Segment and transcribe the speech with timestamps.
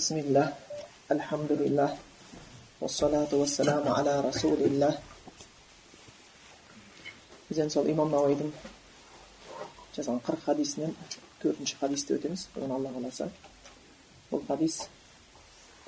[0.00, 0.47] بسم الله
[1.11, 1.91] الحمد لله
[2.81, 4.93] والصلاة والسلام على رسول الله
[7.49, 8.53] біз енді сол имам науаидің
[9.91, 10.95] жазған қырық хадисінен
[11.43, 13.27] төртінші хадисті өтеміз бүгін алла қаласа
[14.31, 14.87] бұл хадис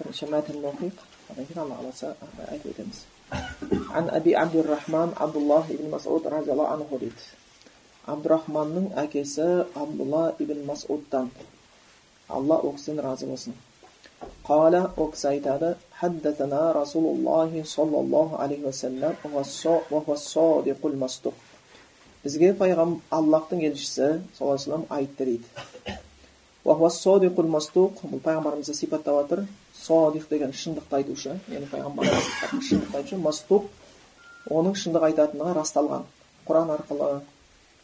[0.02, 1.00] бірінші мәтінін оқиық
[1.32, 2.14] одан кейін алла қаласа
[2.52, 2.98] айтып өтеміз
[3.96, 7.24] عن أبي عبد الرحمن عبد الله بن مسعود رضي الله عنه дейді
[8.06, 11.32] абдурахманның әкесі абдулла ибн масудтан
[12.28, 13.56] алла ол кісіден разы болсын
[14.49, 19.13] قال ол кісі айтады حدثنا رسول الله صلى الله عليه وسلم
[19.91, 21.37] وهو الصادق المصدوق
[22.25, 25.47] бізге пайғам аллахтың елшісі саллаллаху алейhi айтты дейді
[26.65, 32.31] وهو الصادق المصدوق бұл пайғамбарымызды сипаттап жатыр садиқ деген шындықты айтушы яғни пайғамбарымыз
[32.69, 33.69] шындықты айтушы мастук
[34.51, 36.07] оның шындық айтатындығы расталған
[36.47, 37.11] құран арқылы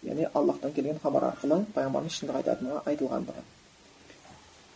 [0.06, 3.46] яғни аллахтан келген хабар арқылы пайғамбарымыз шындық айтатындығы айтылғандығы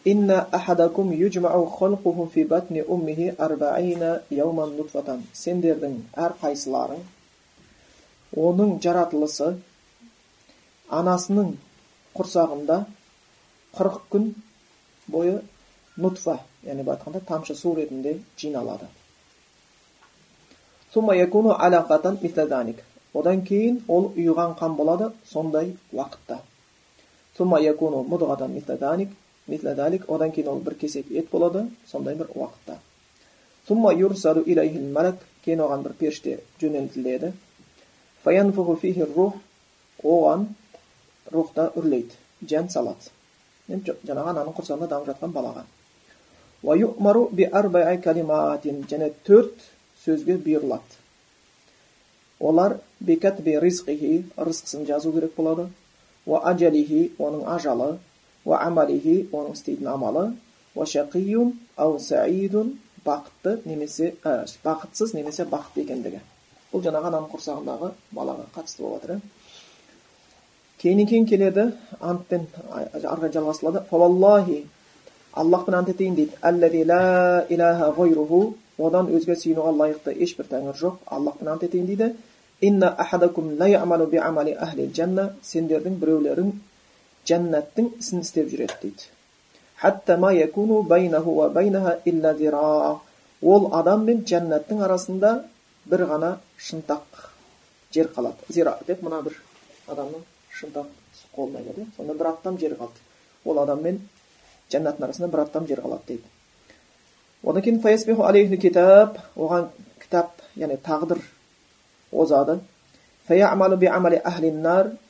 [0.05, 5.93] инна ахадакум юджмау халқуху фи батни уммихи арбаина яуман нутфатан сендердің
[6.25, 7.03] әрқайсыларың
[8.47, 9.53] оның жаратылысы
[10.89, 11.53] анасының
[12.17, 12.77] құрсағында
[13.77, 14.33] қырық күн
[15.07, 15.41] бойы
[15.97, 18.87] нутфа яғни былай айтқанда тамшы су ретінде жиналады
[23.13, 26.39] одан кейін ол ұйыған қан болады сондай уақытта
[30.07, 32.77] одан кейін ол бір кесек ет болады сондай бір уақытта
[35.43, 37.33] кейін оған бір періште жөнелтіледі
[40.03, 40.47] оған
[41.31, 43.11] рухта үрлейді жан салады
[43.69, 45.63] жаңағы ананың құрсағында дамып жатқан балаға
[48.91, 49.63] және төрт
[50.05, 50.99] сөзге бұйырылады
[52.39, 52.77] олар
[54.37, 55.67] рызқысын жазу керек болады
[57.19, 57.97] оның ажалы
[59.31, 60.33] оның істейтін амалы
[63.05, 66.21] бақытты немесе бақытсыз немесе бақытты екендігі
[66.73, 69.19] бұл жаңағы ананың құрсағындағы балаға қатысты болып жатыр
[70.81, 71.65] кейіннен кейін келеді
[71.99, 74.63] антпен ары қарай жалғастырылады
[75.33, 76.33] аллахпен ант етейін дейді
[78.79, 82.13] одан өзге сүйінуға лайықты ешбір тәңір жоқ аллахпен ант етейін дейді
[85.45, 86.51] сендердің біреулерің
[87.29, 89.03] жәннаттың ісін істеп жүреді дейді
[93.43, 95.31] ол адам мен жәннаттың арасында
[95.91, 97.23] бір ғана шынтақ
[97.95, 99.35] жер қалады зира деп мына бір
[99.91, 100.23] адамның
[100.59, 100.87] шынтақ
[101.35, 102.99] қолына келеді сонда бір аттам жер қалды
[103.45, 103.99] ол адам мен
[104.71, 106.23] жәннаттың арасында бір аттам жер қалады дейді
[107.43, 107.81] одан кейін
[109.35, 109.67] оған
[109.99, 111.19] кітап яғни тағдыр
[112.11, 112.59] озады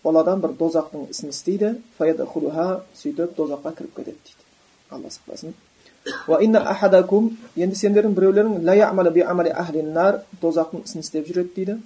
[0.04, 4.44] ол адам бір дозақтың ісін істейді сөйтіп дозаққа кіріп кетеді дейді
[4.92, 5.54] алла сақтасын
[7.56, 8.54] енді сендердің біреулерің
[10.42, 11.78] дозақтың ісін істеп жүреді дейді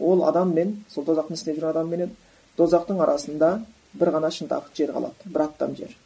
[0.00, 2.10] ол адам мен сол дозақтың істеп жүрген адам менен
[2.58, 3.60] дозақтың арасында
[3.94, 5.96] бір ғана шынтақ жер қалады бір аттам жер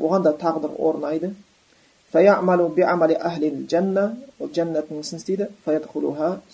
[0.00, 1.34] оған да тағдыр орнайды
[4.38, 5.48] ол жәннаттың ісін істейді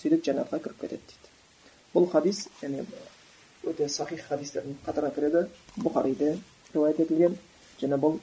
[0.01, 1.29] сөйтіп жәннатқа кіріп кетеді дейді
[1.93, 2.85] бұл хадис яғни
[3.69, 5.43] өте сахих хадистердің қатарына кіреді
[5.77, 6.37] бұхариде
[6.73, 7.37] риуаят етілген
[7.81, 8.17] және бұл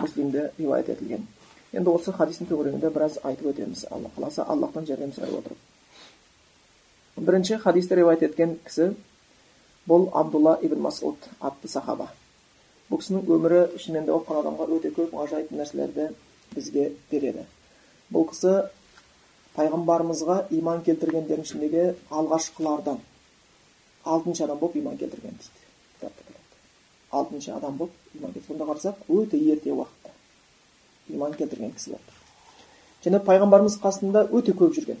[0.00, 1.26] муслимде риуаят етілген
[1.72, 7.98] енді осы хадистің төңірегінде біраз айтып өтеміз алла қаласа аллахтан жәрдем сұрай отырып бірінші хадисті
[7.98, 8.92] риуаят еткен кісі
[9.88, 12.12] бұл абдулла ибн масуд атты сахаба
[12.88, 16.10] бұл кісінің өмірі шынымен де оқыған адамға өте көп ғажайып нәрселерді
[16.54, 17.44] бізге береді.
[18.12, 18.68] Бұл кісі
[19.56, 23.00] пайғамбарымызға иман келтіргендердің ішіндегі алғашқылардан
[24.04, 26.12] алтыншы адам болып иман келтірген дейді.
[27.10, 28.46] Алтыншы адам болып иман келтірген.
[28.48, 30.14] Сонда қарасақ өте ерте уақытта
[31.08, 32.16] иман келтірген кісі болды.
[33.04, 34.98] Және пайғамбарымыз қасында өте көп жүрген.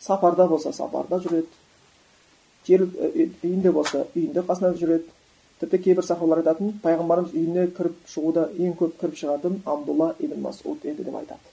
[0.00, 1.48] Сапарда болса сапарда жүреді.
[2.66, 5.08] Жер үйінде болса үйінде қасында жүреді.
[5.62, 10.82] Тіпті кейбір сахабалар айтатын пайғамбарымыз үйіне кіріп шығуда ең көп кіріп шығатын абдулла ибн масуд
[10.82, 11.52] еді деп айтады.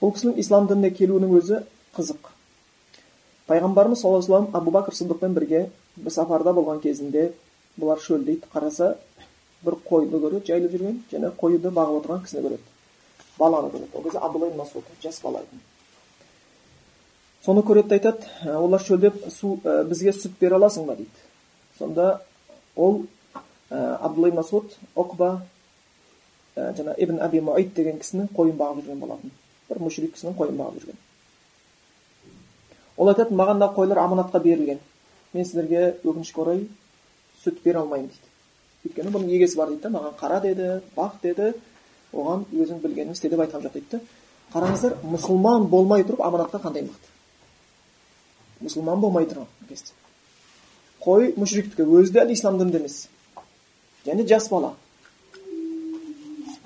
[0.00, 1.60] Бұл кісінің ислам дініне келуінің өзі
[1.96, 2.30] қызық.
[3.50, 7.32] Пайғамбарымыз саллаллаху вассалам абу бәкір сыдықпен бірге бір сапарда болған кезінде
[7.76, 8.94] бұлар шөлдейді қараса
[9.62, 12.64] бір қойды көреді жайылып жүрген және қойды бағып отырған кісіні көреді.
[13.38, 13.92] Баланы көреді.
[13.92, 15.60] Ол кезде абдулла ибн масуд жас бала екен.
[17.44, 20.96] Соны көреді да айтады олар шөлдеп су бізге сүт бере аласың ба?
[20.96, 21.10] дейді.
[21.78, 22.22] Сонда
[22.76, 23.02] ол
[23.70, 25.30] абдулла ибн масуд оқба
[26.56, 29.32] жаңа ибн аби муайт деген кісінің қойын бағып жүрген болатын
[29.68, 31.00] бір мүшрик кісінің қойын бағып жүрген
[32.96, 34.78] ол айтады маған мына қойлар аманатқа берілген.
[35.32, 36.66] Мен сіздерге өкінішке орай
[37.42, 38.28] сүт бере алмаймын дейді.
[38.86, 41.54] Өйткені бұның егесі бар дейді да маған қара деді бақ деді
[42.12, 43.96] оған өзің білгенін істе деп айтқан жоқ дейді.
[43.96, 44.00] Да
[44.52, 47.08] қараңыздар мұсылман болмай тұрып аманатқа қандай мықты?
[48.60, 49.96] Мұсылман болмай тұрған кезде
[51.02, 53.08] қой мүшриктікі өзі де әлі ислам дінінде емес
[54.06, 54.74] және жас бала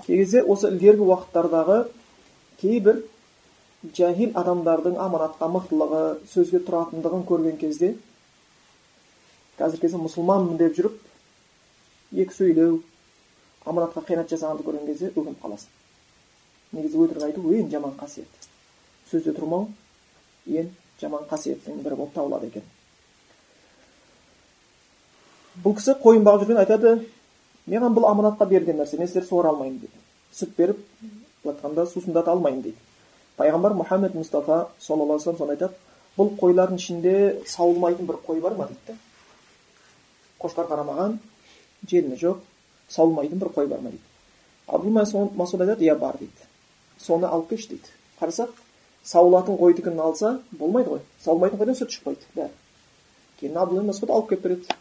[0.07, 1.79] кей кезде осы ілгергі уақыттардағы
[2.61, 3.01] кейбір
[3.97, 6.03] жахил адамдардың аманатқа мықтылығы
[6.33, 7.95] сөзге тұратындығын көрген кезде
[9.59, 12.81] қазіргі кезде мұсылманмын деп жүріп екі сөйлеу
[13.65, 18.49] аманатқа қиянат жасағанды көрген кезде өкініп қаласың негізі өтірік айту ең жаман қасиет
[19.11, 19.69] сөзде тұрмау
[20.47, 22.76] ең жаман қасиеттің бірі болып табылады екен
[25.65, 26.93] бұл кісі қойын бағып жүрген айтады
[27.67, 30.03] маған бұл аманатқа берілген нәрсе мен сіздерді суара алмаймын дейді
[30.39, 30.83] сүт беріп
[31.45, 32.79] былай айтқанда сусындата алмаймын дейді
[33.39, 35.75] пайғамбар мұхаммед мұстафа саллаллаху алейhi соны айтады
[36.17, 37.15] бұл қойлардың ішінде
[37.47, 38.99] сауылмайтын бір қой бар ма дейді
[40.41, 41.19] қошқар қарамаған
[41.89, 42.45] желіні жоқ
[42.89, 44.05] сауылмайтын бір қой бар ма дейді
[44.67, 46.49] абдул масуд айтады иә бар дейді
[46.99, 48.55] соны алып келші дейді қарасақ
[49.05, 52.51] сауылатын қойдікін алса болмайды ғой сауылмайтын қойдан сүт шықпайды бәрі
[53.41, 54.77] кейін абдулла масуд алып келіп береді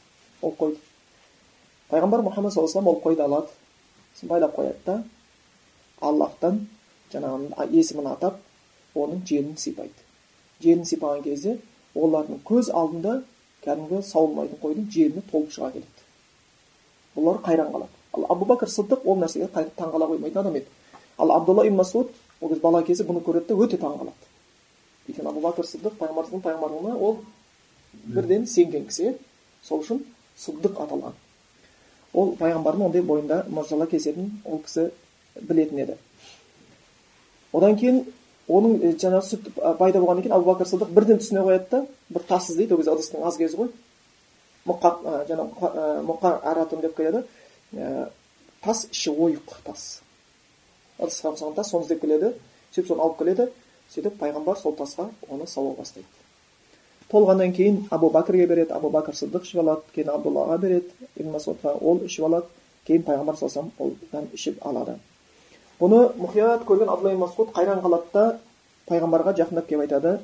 [0.46, 0.80] ол қойды
[1.90, 3.48] пайғамбар мұхаммад саллаллаху алейhi ол қойды алады.
[4.16, 5.04] сосын байлап қояды да
[6.02, 6.68] аллахтан
[7.14, 8.40] жаңағы есімін атап
[8.96, 9.94] оның желін сипайды.
[10.62, 11.58] Желін сипаған кезде
[11.96, 13.24] олардың көз алдында
[13.66, 16.06] кәдімгі сауылмайтын қойдың желіні толып шыға келеді.
[17.16, 17.92] Бұлар қайран қалады.
[18.14, 20.68] Ал абу бәкір ол нәрсеге таңқала қоймайтын адам еді.
[21.18, 22.12] Ал абдулла ибн масуд
[22.42, 24.26] ол кезде бала кезі бұны көреді да өте таң қалады
[25.08, 27.20] өйткені абу бәкір сыдық пайғамбарымыздың пайғамбарлығына ол
[28.16, 29.14] бірден сенген кісі
[29.64, 30.02] сол үшін
[30.40, 31.16] сыдық аталған.
[32.14, 34.90] Ол пайғамбардың ондай бойында мырзалар кесетін ол кісі
[35.42, 35.98] білетін еді.
[37.54, 38.04] Одан кейін
[38.48, 39.50] оның жаңағы сүт
[39.80, 42.96] пайда болғаннан кейін абу бәкір сыдық бірден түсіне қояды да бір тас іздейді ол кезде
[42.96, 43.72] ыдыстың аз кезі ғой.
[44.66, 44.92] Мұқа
[45.30, 47.24] жаңағы мұқа аратун деп келеді.
[48.64, 50.02] Тас іші ойық тас.
[51.00, 52.34] Ыдысқа ұқсаған тас соны іздеп келеді
[52.76, 53.50] сөйтіп соны алып келеді.
[53.94, 56.08] Сөйтіп пайғамбар сол тасқа оны сауа бастайды.
[57.16, 60.92] Толғаннан кейін абу бәкірге береді абу бәкір сыдық ішіп алады кейін абдуллаға береді.
[61.16, 62.48] Ибн масудқа ол ішіп алады
[62.88, 64.98] кейін пайғамбар саллаллаху алейhi ол ішіп алады.
[65.80, 68.40] Бұны мұқият көрген абдулла масуд қайран қалады да
[68.90, 70.20] пайғамбарға жақындап келіп айтады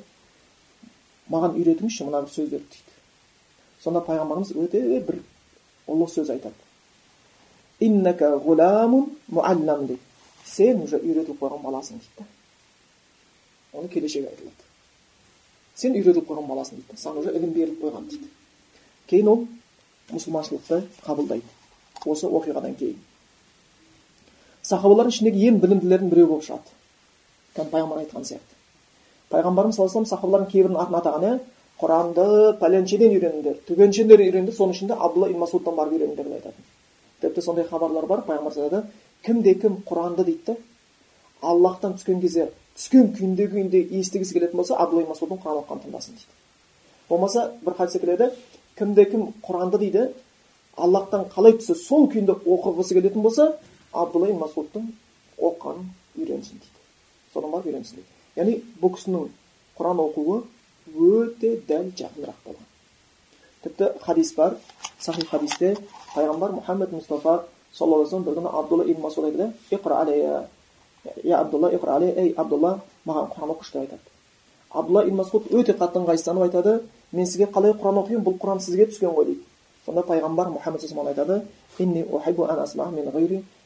[1.31, 2.91] маған үйретіңізші мына бір сөздерді дейді.
[3.83, 5.21] Сонда пайғамбарымыз өте бір
[5.87, 6.55] ұлы сөз айтады.
[9.87, 9.99] Дейді.
[10.45, 12.27] Сен уже үйретіліп қойған баласың дейді
[13.73, 14.70] оны келешегі айтылады.
[15.75, 16.97] Сен үйретіліп қойған баласың дейді.
[16.99, 18.27] Саған уже ілім беріліп қойған дейді.
[19.07, 19.45] Кейін ол
[20.11, 21.47] мұсылманшылықты қабылдайды.
[22.05, 22.99] Осы оқиғадан кейін.
[24.61, 26.75] Сахабалардың ішіндегі ең білімділердің біреуі болып шығады.
[27.55, 28.57] Кәдімгі пайғамбар айтқан сияқты.
[29.31, 31.39] Пайғамбарымыз саллаллаху алейhi сахабалардың кейбірінің атын атаған иә
[31.81, 32.25] құранды
[32.61, 36.65] пәленшеден үйреніңдер түгеншеден үйренді соның ішінде абдулла ибн масудтан барып үйреніңдер деп айтатын.
[37.21, 38.83] Тіпті сондай хабарлар бар пайғамбар айтады
[39.25, 40.25] кімде кім құранды?
[40.25, 40.55] дейді да
[41.41, 46.17] аллахтан түскен кезде түскен күйінде күйінде естігісі келетін болса абдулла ибн масудтың құран оқығанын тыңдасын
[46.17, 46.33] дейді.
[47.09, 48.31] Болмаса бір хадисте келеді
[48.77, 50.07] кімде кім құранды дейді
[50.77, 53.51] аллахтан қалай түссе сол күйінде оқығысы келетін болса
[53.91, 54.87] абдулла масудтың
[55.37, 55.87] оқығанын
[56.17, 56.79] үйренсін дейді.
[57.33, 58.07] Содан барып үйренсін дейді.
[58.39, 59.27] Яғни бұл кісінің
[59.77, 60.41] құран оқуы
[60.95, 62.67] өте дәл жақынырақ болған.
[63.63, 64.57] Тіпті хадис бар
[64.99, 65.75] сахи хадисте
[66.15, 67.41] пайғамбар мұхаммед мұстафа
[67.73, 69.51] саллаллаху алейhi бір күні абдулла ибн масуд айтады
[71.23, 74.01] я абдулла иқра алейя ей абдулла маған құран оқышы деп айтады
[74.69, 76.81] абдулла ибн масуд өте қатты ыңғайсызданып айтады
[77.11, 79.43] мен сізге қалай құран оқимын бұл құран сізге түскен ғой дейді
[79.85, 81.41] сонда пайғамбар мұхаммед айтады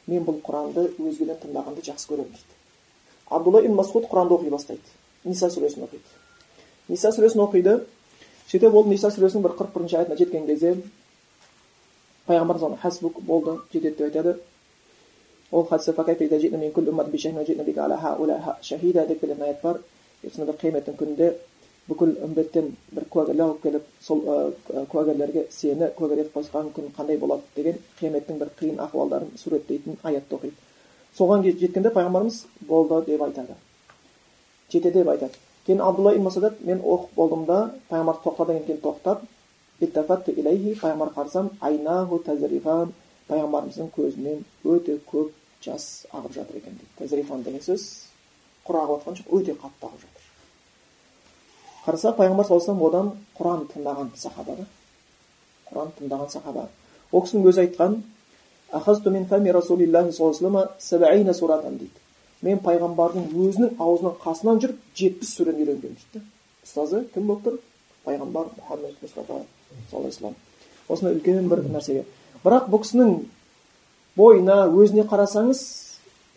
[0.08, 2.54] мен бұл құранды өзгеден тыңдағанды жақсы көремін дейді
[3.30, 4.82] абдулла ибн масуд құранды оқи бастайды
[5.24, 6.06] ниса сүресін оқиды
[6.88, 7.80] ниса сүресін оқиды
[8.52, 10.76] сөйтіп ол ниса сүресінің бір қырық бірінші аятына жеткен кезде
[12.28, 12.78] пайғамбарымыз оны
[13.26, 14.38] болды жетеді деп айтады
[15.52, 15.66] ол
[19.08, 19.82] деп келетін аят бар
[20.34, 21.34] сонда бір қияметтің күнінде
[21.88, 24.24] бүкіл үмбеттен бір куәгерлер алып келіп сол
[24.90, 30.36] куәгерлерге сені куәгер етіп қойған күн қандай болады деген қияметтің бір қиын ахуалдарын суреттейтін аятты
[30.40, 30.58] оқиды
[31.18, 33.56] соған жеткенде пайғамбарымыз болды деп айтады
[34.74, 35.38] жетеді деп айтады
[35.68, 37.60] кейін абдулла ибн масуд мен оқып болдым да
[37.90, 39.22] пайғамбар тоқтадан кейін тоқтап
[40.82, 41.50] пайғамбар қарасам
[42.26, 42.94] тазрифан
[43.30, 45.32] пайғамбарымыздың көзінен өте көп
[45.66, 46.92] жас ағып жатыр екен дейді.
[47.00, 47.82] Тазрифан деген сөз
[48.68, 50.24] құр ағып жатқан жоқ өте қатты ағып жатыр.
[51.86, 54.66] Қарасақ пайғамбар саллаллаху одан құран тыңдаған сахаба да.
[55.70, 56.68] Құран тыңдаған сахаба.
[57.12, 58.02] Ол кісінің өзі айтқан
[61.80, 62.00] дейді.
[62.42, 66.26] Мен пайғамбардың өзінің аузынан қасынан жүріп жетпіс сүрені үйренгенмін дейді.
[66.66, 67.56] Ұстазы кім болып тұр?
[68.06, 69.40] Пайғамбар мұхаммед мұстафа
[69.90, 70.36] саллаллаху алейhi
[70.90, 72.04] осындай үлкен бір нәрсеге.
[72.46, 73.14] Бірақ бұл кісінің
[74.16, 75.62] бойына өзіне қарасаңыз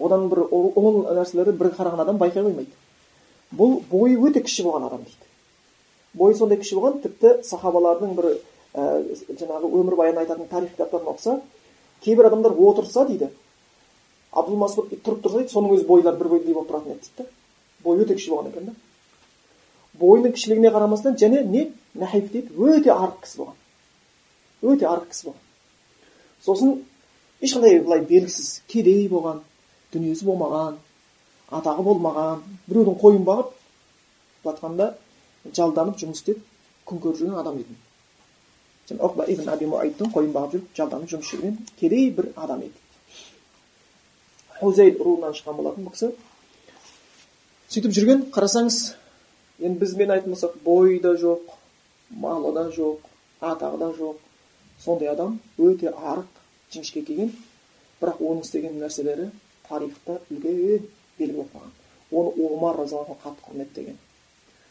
[0.00, 2.73] одан бір ұлы нәрселерді бір қараған адам байқай қоймайды.
[3.53, 5.29] Бұл бойы өте кіші болған адам дейді.
[6.15, 8.31] Бойы сондай кіші болған тіпті сахабалардың бір
[8.75, 11.41] ә, жаңағы өмірбаянын айтатын тарих кітаптарын оқыса
[12.05, 13.31] кейбір адамдар отырса дейді
[14.33, 17.17] абдул масуд тұрып тұрса дейді соның өзі бойлары бір бойдай болып тұратын еді дейді.
[17.19, 17.25] Да
[17.85, 18.75] бойы өте кіші болған екен да.
[19.99, 21.69] Бойының кішілігіне қарамастан және не?
[21.95, 22.55] Нахиф дейді.
[22.55, 23.57] Өте арық кісі болған.
[24.62, 25.48] Өте арық кісі болған.
[26.45, 26.78] Сосын
[27.40, 29.42] ешқандай былай белгісіз кедей болған
[29.92, 30.78] дүниесі болмаған
[31.59, 33.52] атағы болмаған біреудің қойын бағып
[34.45, 34.88] былай айтқанда
[35.57, 36.42] жалданып жұмыс істеп
[36.88, 37.78] күн көріп жүрген адам еді
[38.90, 42.73] ибн аби қойын бағып жүріп жалданып жұмыс жүрген кедей бір адам еді.
[44.61, 46.12] Хузейл руынан шыққан болатын бұл кісі
[47.68, 48.78] сөйтіп жүрген қарасаңыз
[49.61, 51.52] енді бізбен айтатын болсақ бойы да жоқ
[52.11, 53.04] малы да жоқ
[53.40, 54.16] атағы да жоқ
[54.85, 56.27] сондай адам өте арық
[56.73, 57.33] жіңішке келген
[58.01, 59.31] бірақ оның істеген нәрселері
[59.69, 60.87] тарихта үлкен
[61.19, 61.73] белгі болып қалған.
[62.11, 63.99] Оны омар разиаллаху қатты құрметтеген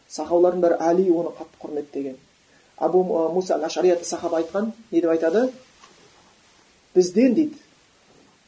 [0.10, 2.18] сахабалардың бәрі әли оны қатты құрметтеген
[2.78, 5.52] абу муса ашари сахаба айтқан не деп айтады?
[6.94, 7.58] Бізден дейді.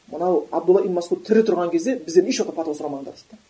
[0.07, 3.41] Мынау абдулла ибн масуд тірі тұрған кезде бізден ешуақытта патуа сұрамаңдар дейді.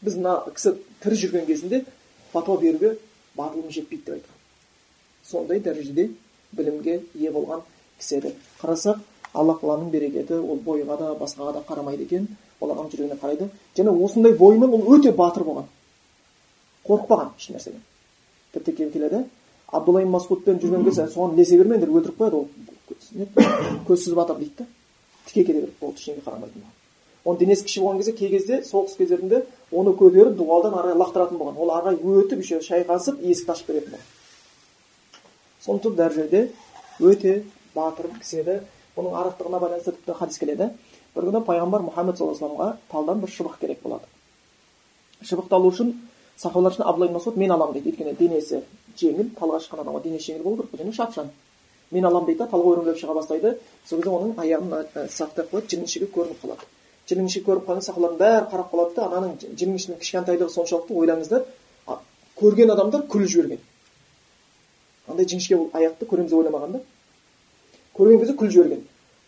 [0.00, 1.84] Біз мына кісі тірі жүрген кезінде
[2.32, 2.96] фатуа беруге
[3.34, 4.36] батылым жетпейді деп айтқан.
[5.24, 6.10] Сондай дәрежеде
[6.52, 7.62] білімге ие болған
[7.98, 8.98] кісі еді қарасақ
[9.34, 12.26] алла тағаланың берекеті ол бойға да басқаға да қарамайды екен.
[12.60, 13.48] Ол ағам жүрегіне қарайды.
[13.76, 15.68] Және осындай бойымен ол өте батыр болған.
[16.86, 17.80] Қорықпаған ешнәрседен
[18.52, 19.24] тіпті келеді.
[19.68, 22.48] Абдулла масудпен жүрген кезде соған ілесе бермеңдер өлтіріп қояды ол.
[23.88, 24.66] Көзсіз батыр дейді да.
[25.26, 26.68] Тіке келе береді болды ештеңеге қарамайтын
[27.24, 31.36] оның денесі кіші болған кезде кей кезде соғыс кездерінде оны көтеріп дуалдан ары қарай лақтыратын
[31.36, 31.58] болған.
[31.60, 34.06] Ол ары қарай өтіп еще шайқасып есікті ашып беретін болған.
[35.60, 36.50] Сондай дәрежеде
[37.00, 37.42] өте
[37.74, 38.60] батыр кісі еді.
[38.96, 40.70] Бұның арықтығына байланысты тіпті хадис келеді.
[41.14, 44.06] Бір күні пайғамбар мұхаммед саллаллаху алейhi вассаламға талдан бір шыбық керек болады.
[45.22, 45.94] Шыбықты алу үшін
[46.36, 47.90] сахабалар үшін абдулла масуд мен аламын дейді.
[47.92, 48.62] Өйткені денесі
[48.98, 51.30] жеңіл талға шыққан адамға денесі жеңіл болу керек және шапшаң.
[51.90, 53.56] Мен аламын дейді да талға өрімдеп шыға бастайды.
[53.86, 56.68] Сол кезде оның аяғын сақтап қояды жіліншігі көрініп қалады.
[57.10, 61.46] Жіліншігі көрініп қалған сахабалардың бәрі қарап қалады да ананың жіліншінің кішкентайлығы соншалықты ойлаңыздар
[62.40, 63.58] көрген адамдар күліп жіберген.
[65.10, 66.80] Андай жіңішке аяқты көреміз деп ойламаған да
[67.96, 68.80] көрген кезде күліп жіберген.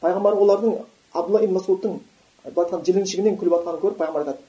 [0.02, 0.78] Пайғамбар олардың
[1.12, 1.98] абдулла ибн масудтың
[2.44, 4.40] былай айтқанда жіліншігінен күліп жатқанын көріп пайғамбар айтады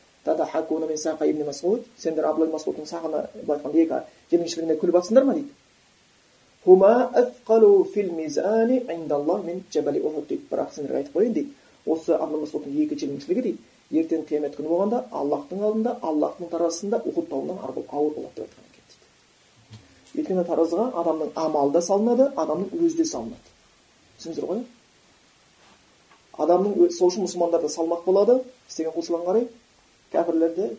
[1.98, 3.98] сендер абдулла ибн масудтың сағына былай айтқанда екі
[4.32, 5.34] жіліншігіне күліп жатсыңдар ма?
[10.30, 10.48] дейді.
[10.50, 11.52] Бірақ сендерге айтып қояйын дейді.
[11.86, 12.48] Осы абдул
[12.86, 13.60] екі жіліншілігі дейді.
[13.92, 18.73] Ертең қиямет күні болғанда аллахтың алдында аллахтың таразысында ухуд тауынан ауыр болады деп айтқан.
[20.14, 23.54] Өйткені таразыға адамның амалы да салынады адамның өзі де салынады.
[24.20, 24.64] Түсіндіңіздер ғой?
[26.44, 28.40] Адамның сол үшін мұсылмандар да салмақ болады.
[28.70, 29.48] Істеген құлшылығына қарай.
[30.14, 30.70] Кәпірлерде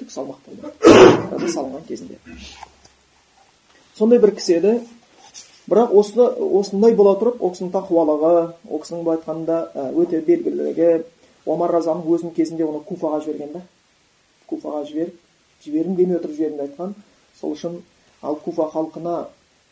[0.00, 2.18] түк салмақ болмайды салынған кезінде.
[3.98, 4.74] Сондай бір кісі еді.
[5.68, 6.24] Бірақ осы
[6.60, 8.34] осындай бола тұрып ол кісінің тақуалығы
[8.70, 9.56] ол кісінің былай айтқанда
[10.00, 11.04] өте белгілілігі.
[11.48, 13.62] Омар разаның өзінің кезінде оны куфаға жіберген да
[14.48, 15.14] куфаға жіберіп
[15.64, 16.94] жібердім демей отырып жібердім деп айтқан.
[17.40, 17.82] Сол үшін
[18.22, 19.26] ал куфа халқына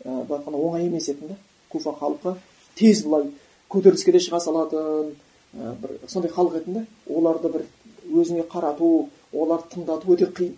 [0.05, 1.37] былай айтқанда оңай емес еді да.
[1.69, 2.37] Куфа халқы
[2.76, 3.31] тез былай
[3.71, 5.15] көтеріліске де шыға салатын
[5.53, 6.85] бір сондай халық еді да.
[7.09, 7.67] Оларды бір
[8.12, 10.55] өзіңе қарату оларды тыңдату өте қиын.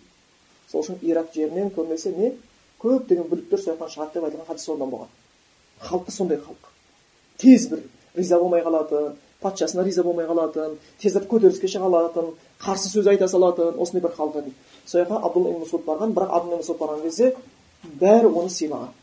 [0.69, 2.33] Сол үшін ирак жерінен көбінесе не
[2.81, 5.09] көптеген бүліктер сол жақтан шығады деп айтылған хадис содан болған.
[5.81, 6.69] Халқы сондай халық.
[7.37, 7.83] Тез бір
[8.15, 13.79] риза болмай қалатын патшасына риза болмай қалатын тез көтеріліске шыға алатын қарсы сөз айта салатын
[13.79, 14.53] осындай бір халық еді.
[14.85, 17.33] Сол жаққа абдулла ибн барған бірақ масуд барған кезде
[17.83, 18.95] бәрі оны сыйлаған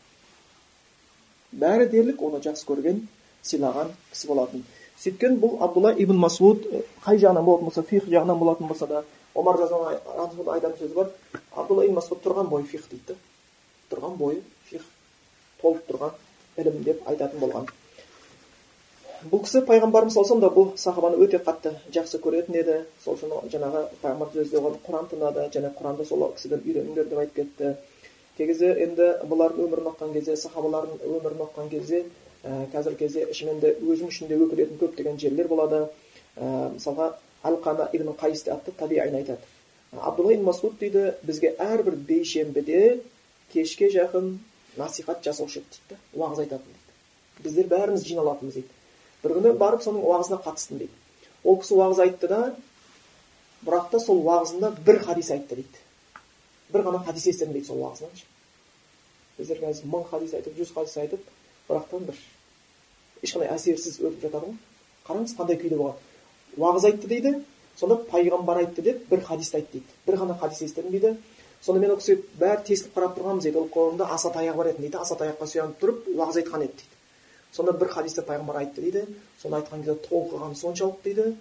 [1.61, 3.07] бәрі дерлік оны жақсы көрген
[3.43, 4.65] сыйлаған кісі болатын
[5.01, 6.67] сөйткен бұл абдулла ибн масуд
[7.05, 9.03] қай жағынан болатын болса фих жағынан болатын болса да
[9.33, 11.11] омар айтатын сөзі бар
[11.55, 13.17] абдулла ибн масуд тұрған бойы фих дейді
[13.91, 14.85] тұрған бойы фих
[15.61, 16.15] толып тұрған
[16.57, 17.67] ілім деп айтатын болған
[19.31, 23.83] бұл кісі пайғамбарымыз саллаллаху да бұл сахабаны өте қатты жақсы көретін еді сол үшін жаңағы
[24.03, 27.71] пайғамбар өзі оған құран тыңдады және құранды сол кісіден үйреніңдер деп айтып кетті
[28.37, 32.03] кей кезде енді бұлардың өмірін оқыған кезде сахабалардың өмірін оқыған кезде
[32.43, 33.25] ә, қазіргі кезде
[33.61, 35.87] де өзім үшін де өкілетін көптеген жерлер болады.
[36.37, 39.41] Ә, мысалға алқама ибн қайыс атты табиин айтады.
[39.91, 43.01] Абдулла ибн масуд дейді бізге әрбір бейшембіде
[43.53, 44.37] кешке жақын
[44.77, 47.43] насихат жасаушы еді дейді уағыз айтатын дейді.
[47.43, 48.69] Біздер бәріміз жиналатынбыз дейді.
[49.23, 50.93] Бір күні барып соның уағызына қатыстым дейді.
[51.43, 52.41] Ол кісі уағыз айтты да
[53.65, 55.86] бірақ та сол уағызында бір хадис айтты дейді.
[56.73, 58.25] Бір ғана хадис естідім дейді сол уағызынан
[59.37, 61.23] біздер қазір мың хадис айтып жүз хадис айтып
[61.69, 62.19] бірақтан бір
[63.23, 64.57] ешқандай әсерсіз өтіп жатады ғой.
[65.07, 65.97] Қараңыз қандай күйде болған.
[66.57, 67.33] Уағыз айтты дейді
[67.77, 69.97] сонда пайғамбар айтты деп бір хадисті айтты дейді.
[70.07, 71.15] Бір ғана хадис естідім дейді.
[71.61, 73.57] Сонда мен ол кісі бәрі тесіліп қарап тұрғанбыз дейді.
[73.57, 74.97] Ол қолында аса таяғы бар еді дейді.
[74.97, 76.97] Аса таяққа сүйеніп тұрып уағыз айтқан еді дейді.
[77.51, 79.05] Сонда бір хадисте пайғамбар айтты дейді.
[79.41, 81.35] Соны айтқан кезде толқыған соншалық дейді.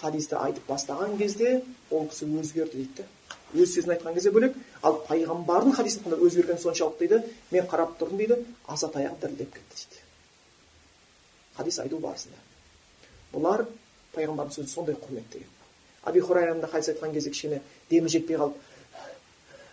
[0.00, 3.06] Хадисті айтып бастаған кезде ол кісі өзгерді дейді
[3.54, 8.18] өз сөзін айтқан кезде бөлек ал пайғамбардың хадисін айтқанда өзгергені соншалық дейді мен қарап тұрдым
[8.22, 10.02] дейді аса таяқ дірілдеп кетті дейді
[11.56, 12.38] хадис айту барысында.
[13.32, 13.66] Бұлар
[14.16, 15.56] пайғамбардың сөзін сондай құрметтеген
[16.06, 17.60] аби хурайраның хадис айтқан кезде кішкене
[17.90, 18.58] демі жетпей қалып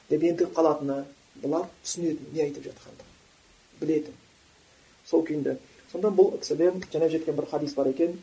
[0.10, 1.03] деп ентігіп қалатыны
[1.44, 4.15] бұлар түсінетін не айтып жатқандығын білетін.
[5.06, 5.58] Сол күйінде.
[5.92, 8.18] Сонда бұл кісіден жаңа жеткен бір хадис бар екен.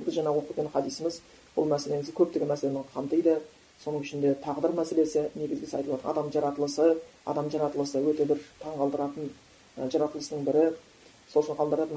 [0.00, 1.20] Біз жаңа оқып кеткен хадисіміз
[1.54, 3.38] бұл мәселе негізі көптеген мәселені қамтиды.
[3.84, 6.88] Соның ішінде тағдыр мәселесі негізгісі жатыр адам жаратылысы
[7.26, 9.30] адам жаратылысы өте бір таңғалдыратын
[9.78, 10.64] жаратылысының бірі.
[11.28, 11.92] Сол үшін қалдырады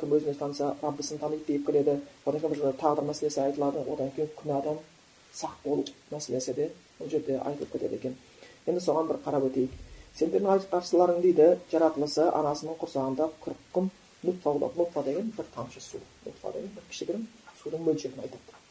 [0.00, 4.10] кім өзін өзі таныса раббысын таниды деп келеді одан кейін бір тағдыр мәселесі айтылады одан
[4.16, 4.80] кейін күнәдан
[5.32, 8.16] сақ болу мәселесі де бұл жерде айтылып кетеді екен.
[8.66, 9.70] Енді соған бір қарап өтейік.
[10.18, 13.92] Сендердің қарсыларың дейді жаратылысы анасының құрсағында қырық күн
[14.26, 17.28] нутфа деген бір тамшы су нутфа деген бір кішігірім
[17.62, 18.61] судың мөлшерін айтады.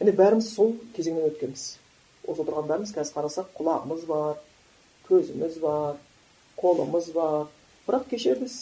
[0.00, 1.64] Міне бәріміз сол кезеңнен өткенбіз.
[2.26, 4.40] Осы отырған бәріміз қазір қарасақ құлағымыз бар
[5.08, 5.96] көзіміз бар
[6.60, 7.46] қолымыз бар.
[7.86, 8.54] Бірақ кешіріңіз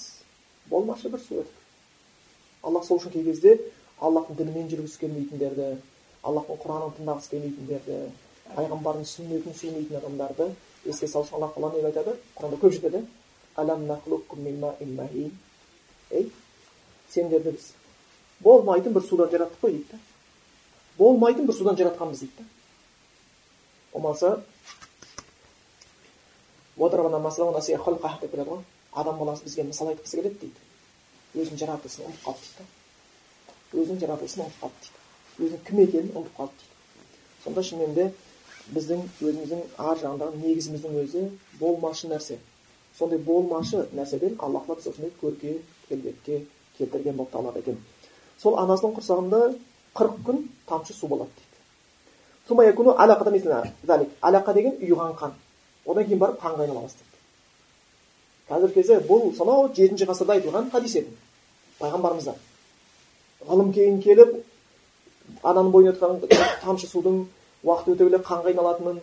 [0.70, 3.58] болмашы бір су едік сол үшін кей кезде
[4.00, 5.68] аллахтың дінімен жүргісі келмейтіндерді
[6.22, 7.96] аллахтың құранын тыңдағысы келмейтіндерді
[8.56, 10.46] пайғамбардың сүннетін сүймейтін адамдарды
[10.84, 12.12] еске салу үшін алла тағала не айтады.
[12.38, 13.04] Құранда көп жерде
[16.10, 16.30] ей
[17.10, 17.72] сендерді біз
[18.40, 19.98] болмайтын бір судан жараттық қой дейді да
[20.98, 22.44] болмайтын бір судан жаратқанбыз дейді да
[23.92, 24.44] болмаса
[28.20, 28.62] деп келеді ғой.
[28.92, 30.58] Адам баласы бізге мысал айтқысы келеді дейді
[31.34, 36.36] өзінің жаратылысын ұмытып қалды дейді да өзінің жаратылысын ұмытып қалды дейді өзінің кім екенін ұмытып
[36.38, 36.74] қалды дейді
[37.44, 38.12] сонда шынымен де
[38.74, 41.22] біздің өзіміздің ар жағындағы негізіміздің өзі
[41.60, 42.38] болмашы нәрсе.
[42.98, 45.54] Сондай болмашы нәрседен алла тағала біз осындай көрке
[45.88, 46.44] келбетке
[46.78, 47.78] келтірген болып табылады екен.
[48.38, 49.40] Сол анасының құрсағында
[49.94, 51.30] қырық күн тамшы су болады
[52.48, 52.56] дейді
[54.22, 55.32] алақа деген ұйыған қан
[55.86, 57.08] одан кейін барып қанға айнала бастайды
[58.48, 61.10] қазіргі кезде бұл сонау жетінші ғасырда айтылған хадис еді
[61.80, 62.36] пайғамбарымыздан
[63.48, 64.34] ғылым кейін келіп
[65.42, 66.20] ананың бойында жатқан
[66.62, 67.26] тамшы судың
[67.64, 69.00] уақыт өте келе қанға айналатынын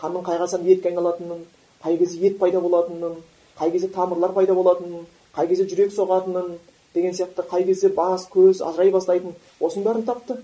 [0.00, 1.44] қанның қай қайсам етке айналатынын
[1.84, 3.14] қай кезде ет пайда болатынын
[3.58, 6.58] қай кезде тамырлар пайда болатынын қай кезде жүрек соғатынын
[6.94, 10.38] деген сияқты қай кезде бас көз ажырай бастайтынын осының бәрін тапты.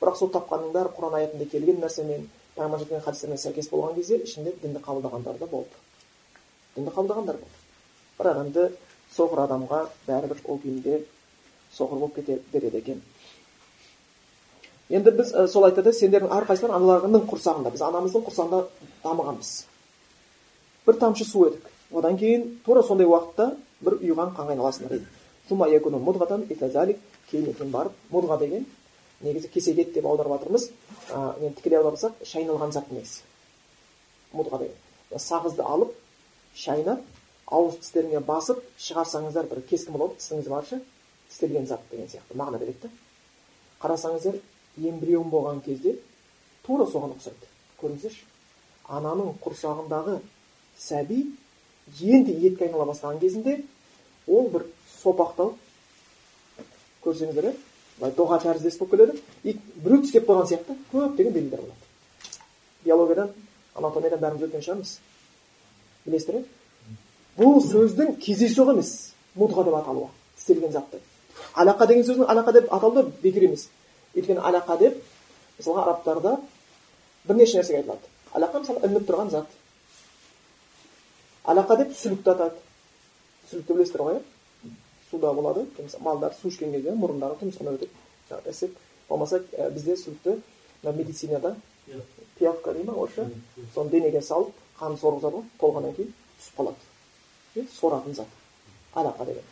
[0.00, 4.52] Бірақ сол тапқанның бәрі құран аятында келген нәрсемен пайғамбар жеткен хадистермен сәйкес болған кезде ішінде
[4.62, 5.70] дінді қабылдағандар да болды.
[6.76, 7.60] Дінді қабылдағандар болды.
[8.18, 8.66] Бірақ енді
[9.16, 11.00] соқыр адамға бәрібір ол күйінде
[11.72, 13.02] соқыр болып кете береді екен.
[14.90, 18.60] Енді біз ә, сол айтады сендердің әрқайсыларың аналарыңның құрсағында біз анамыздың құрсағында
[19.02, 19.52] дамығанбыз.
[20.86, 21.64] Бір тамшы су едік.
[21.90, 25.15] Одан кейін тура сондай уақытта бір ұйыған қанға айналасыңдар дейді
[27.30, 28.66] кейін барып мудға деген
[29.20, 30.70] негізі кесек ет деп аударып жатырмыз
[31.40, 33.22] енді тікелей аударсақ шайналған зат негізі
[34.32, 35.94] мудға деген сағызды алып
[36.54, 37.02] шайнап
[37.46, 40.80] ауыз тістеріңе басып шығарсаңыздар бір кескін болады тісіңіз баршы
[41.30, 42.90] тістелген зат деген сияқты мағына береді да
[43.82, 44.38] қарасаңыздар
[44.76, 45.96] эмбрион болған кезде
[46.66, 48.24] тура соған ұқсайды көріңіздерші
[48.98, 50.20] ананың құрсағындағы
[50.78, 51.22] сәби
[52.00, 53.60] енді етке айнала бастаған кезінде
[54.26, 54.66] ол бір
[55.02, 55.54] сопақтау
[57.04, 57.54] көрсеңіздер иә
[57.98, 61.82] былай доға тәріздес болып келеді и біреу тістеп қойған сияқты көптеген белгілер болады
[62.84, 63.32] биологиядан
[63.74, 64.94] анатомиядан бәріміз өткен шығармыз
[66.06, 66.44] білесіздер иә
[67.38, 68.92] бұл сөздің кездейсоқ емес
[69.36, 71.00] мудға деп аталуы тістелген затты
[71.54, 73.68] алақа деген сөздің алақа деп аталуы бекер емес
[74.14, 75.02] өйткені алақа деп
[75.58, 76.36] мысалға арабтарда
[77.24, 79.46] бірнеше нәрсеге айтылады алақа мысалы ілініп тұрған зат
[81.44, 82.56] алақа деп сүлікті атады
[83.50, 84.24] сүлікті білесіздер ғой иә
[85.16, 85.66] суда болады
[86.00, 87.90] малдар су ішкен кезде мұрындары тұмсығына өтіп
[88.30, 88.76] жаңағы ісік
[89.08, 89.40] болмаса
[89.74, 89.96] бізде
[90.82, 91.56] мына медицинада
[92.38, 93.28] пиявка дей ма орысша
[93.74, 98.26] соны денеге салып қан сорғызады ғой толғаннан кейін түсіп қалады соратын зат
[98.94, 99.42] алақа деген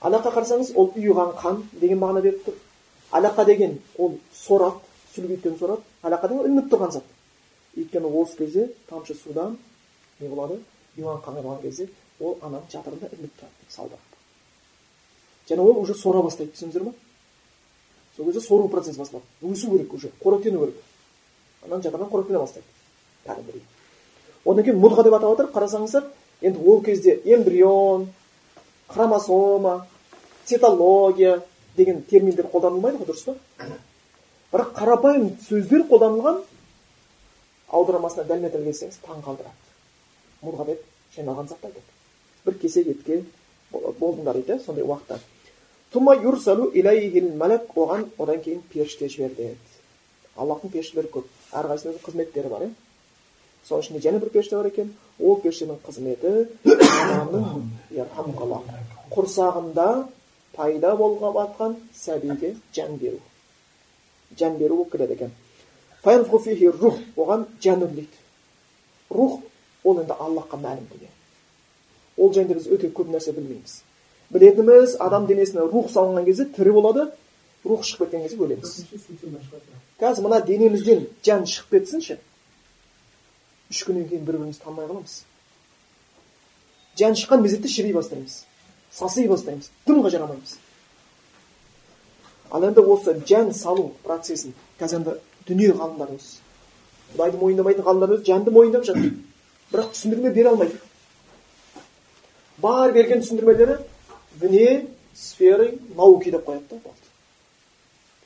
[0.00, 2.54] алақа қарасаңыз ол ұйыған қан деген мағына беріп тұр
[3.10, 4.78] алақа деген ол сорат
[5.14, 7.04] сүлгиттен сорат алақа деген ілініп тұрған зат
[7.76, 9.58] өйткені осы кезде тамшы судан
[10.20, 10.60] не болады
[10.96, 11.88] иван қандай болған кезде
[12.20, 14.11] ол ананың жатырында ілініп тұрады дейді салдырап
[15.52, 16.94] және ол уже сора бастайды түсіндіңіздер ма
[18.16, 20.74] сол кезде сору процесі басталады өсу керек уже қоректену керек
[21.66, 22.66] ананың жатырынан қоректене бастайды
[23.26, 23.62] кәдімгідей
[24.44, 26.04] одан кейін мудға деп атап жатыр қарасаңыздар
[26.42, 28.08] енді ол кезде эмбрион
[28.88, 29.86] хромосома
[30.44, 31.42] цитология
[31.76, 33.36] деген терминдер қолданылмайды ғой дұрыс па
[34.52, 36.42] бірақ қарапайым сөздер қолданылған
[37.72, 40.82] аудармасына дәлме дәл келсеңіз таң қалдырады мұғаммед
[41.16, 43.22] жиналған затты айтады бір кесек етке
[43.72, 45.20] болдыңдар дейді сондай уақытта
[47.76, 49.50] оған одан кейін періште жіберді
[50.40, 52.70] аллахтың періштелері көп әрқайсысының қызметтері бар иә
[53.68, 56.32] соның ішінде және бір періште бар екен ол періштенің қызметі
[59.12, 59.88] құрсағында
[60.56, 63.20] пайда болып жатқан сәбиге жан беру
[64.38, 65.30] жан беру болып келеді екен
[66.80, 68.18] рух оған жан үрлейді
[69.10, 69.40] рух
[69.84, 71.12] ол енді аллахқа мәлім дүние
[72.16, 73.82] ол жайында біз өте көп нәрсе білмейміз
[74.32, 77.08] білетініміз адам денесіне рух салынған кезде тірі болады
[77.64, 78.72] рух шығып кеткен кезде өлеміз
[80.00, 82.18] қазір мына денемізден жан шығып кетсінші
[83.70, 85.18] үш күннен кейін бір бірімізді танымай қаламыз
[86.98, 88.42] жан шыққан мезетте шіри бастаймыз
[88.92, 90.56] саси бастаймыз дымға жарамаймыз
[92.50, 95.18] ал енді осы жан салу процесін қазір енді
[95.48, 96.40] дүние ғалымдары осы
[97.14, 99.12] құдайды мойындамайтын ғалымдар өзі жанды мойындап жатыр
[99.72, 100.80] бірақ түсіндірме бере алмайды
[102.58, 103.78] бар берген түсіндірмелері
[104.40, 107.08] вне сферы науки деп қояды да болды.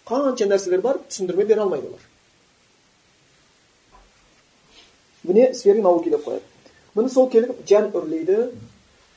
[0.06, 2.00] Қанша нәрселер бар түсіндірме бере алмайды олар.
[5.24, 6.42] Вне сферы науки деп қояды.
[6.94, 8.52] Міне сол келіп жан үрлейді.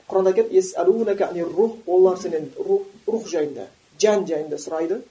[0.09, 3.67] Құранда айтады рух олар сенен рух жайында
[4.01, 5.01] жан жайында сұрайды.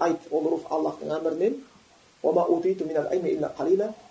[0.00, 1.60] Айт ол рух аллахтың әмірінен.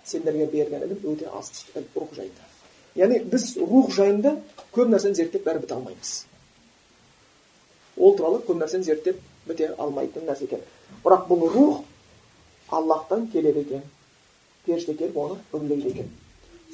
[0.04, 1.50] Сендерге берген ілім өте аз
[1.94, 2.42] рух жайында.
[2.98, 4.36] Яғни біз рух жайында
[4.74, 6.12] көп нәрсені зерттеп бәрі біте алмаймыз
[7.96, 10.62] ол туралы көп нәрсені зерттеп біте алмайтын нәрсе екен
[11.04, 11.82] бірақ бұл рух
[12.78, 13.82] аллахтан келеді екен
[14.66, 16.12] періште келіп оны үрлейді екен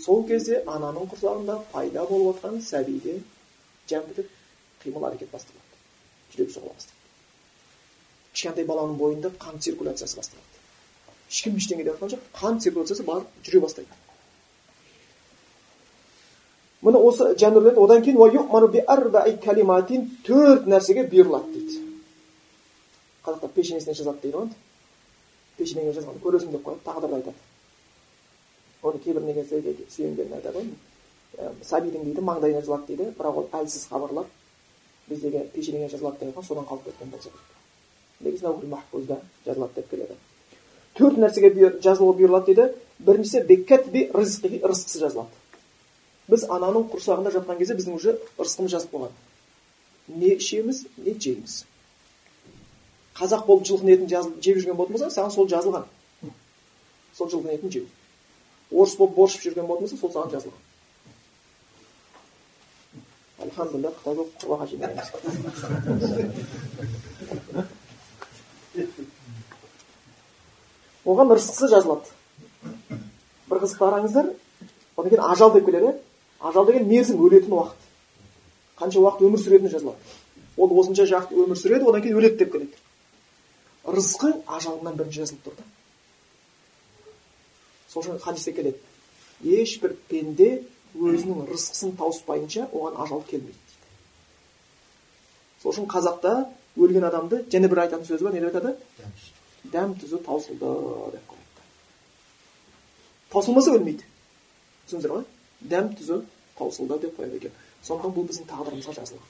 [0.04, 3.18] сол кезде ананың құрсағында пайда болып жатқан сәбиде
[3.90, 4.30] жан бітіп
[4.82, 6.98] қимыл әрекет басталады жүрек соғыла бастайды
[8.34, 10.62] кішкентай баланың бойында қан циркуляциясы басталады
[11.30, 14.07] ешкім ештеңе деп жатқан жоқ қан циркуляциясы барып жүре бастайды
[16.82, 18.18] міне осы жәннурлет одан кейін
[20.26, 21.80] төрт нәрсеге бұйырылады дейді
[23.26, 24.48] қазақтар пешенесіне жазады дейді ғой
[25.58, 27.36] пешенеңе жазғанды көресің деп қояды тағдырды айтады
[28.82, 30.66] оны кейбір неге сүйенгенін айтады ғой
[31.66, 34.30] сәбидің дейді маңдайына жазылады дейді бірақ ол әлсіз хабарлар
[35.08, 37.30] біздегі пешенеңе жазылады деген содан қалып кеткен болса
[39.46, 40.14] жазылады деп келеді
[40.94, 43.44] төрт нәрсеге жазылуы бұйырылады дейді біріншісі
[44.62, 45.37] рызқысы жазылады
[46.28, 49.12] біз ананың құрсағында жатқан кезде біздің уже ырысқымыз жазып қойған
[50.08, 51.64] не ішеміз не жейміз.
[53.18, 55.84] Қазақ болып жылқының етін жеп жүрген болатын болсаң саған сол жазылған.
[57.18, 57.86] Сол жылқының етін жеу
[58.70, 60.60] орыс болып борщ жүрген болатын болса сол саған жазылған.
[63.44, 64.28] Альхамдулилля болып
[71.08, 72.04] оған ырысқысы жазылады.
[73.48, 74.26] Бір қызық қараңыздар
[74.96, 75.94] одан кейін ажал деп келеді.
[76.40, 77.80] Ажал деген мерзім өлетін уақыт.
[78.78, 79.98] Қанша уақыт өмір сүретіні жазылады.
[80.56, 82.76] Ол осынша уақыт өмір сүреді одан кейін өледі деп келеді.
[83.88, 85.66] Рызқың ажалыңнан бірінші жазылып тұр да
[87.88, 88.78] сол үшін хадисте келеді.
[89.42, 93.88] Ешбір пенде өзінің рызқысын тауыспайынша оған ажал келмейді дейді.
[95.62, 96.34] Сол үшін қазақта
[96.76, 98.76] өлген адамды және бір айтатын сөзі бар не деп айтады?
[99.72, 100.74] Дәм тұзы таусылды
[101.14, 101.64] деп қояды.
[103.32, 104.04] Таусылмаса өлмейді.
[104.86, 105.24] Түсіндіңіздер ғой?
[105.60, 106.22] Дәм тұзы
[106.58, 107.52] таусылды деп қояды екен.
[107.82, 109.28] Сондықтан бұл біздің тағдырымызға жазылған.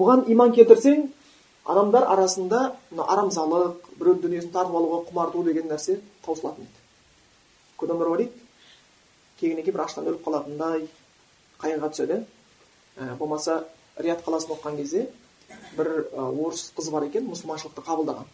[0.00, 1.08] Бұған иман келтірсең
[1.68, 6.78] адамдар арасында мына арамзалық біреудің дүниесін тартып алуға құмарту деген нәрсе таусылатын еді.
[7.76, 8.32] Көп адамдар бар дейді
[9.40, 10.86] келгеннен кейін бір аштан өліп қалатындай
[11.60, 12.20] қайғыға түседі.
[12.96, 13.64] Ә, болмаса
[13.96, 15.06] рият қаласында оқыған кезде
[15.76, 18.28] бір орыс қыз бар екен мұсылманшылықты қабылдаған.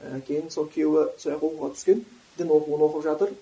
[0.00, 2.04] Ә, кейін сол күйеуі сол оқуға түскен.
[2.38, 3.32] Дін оқуын оқып жатыр.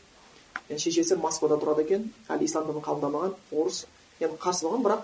[0.70, 2.10] Шешесі москвада тұрады екен.
[2.28, 3.86] Әлі ислам дінін қабылдамаған орыс.
[4.20, 5.02] Енді қарсы болған бірақ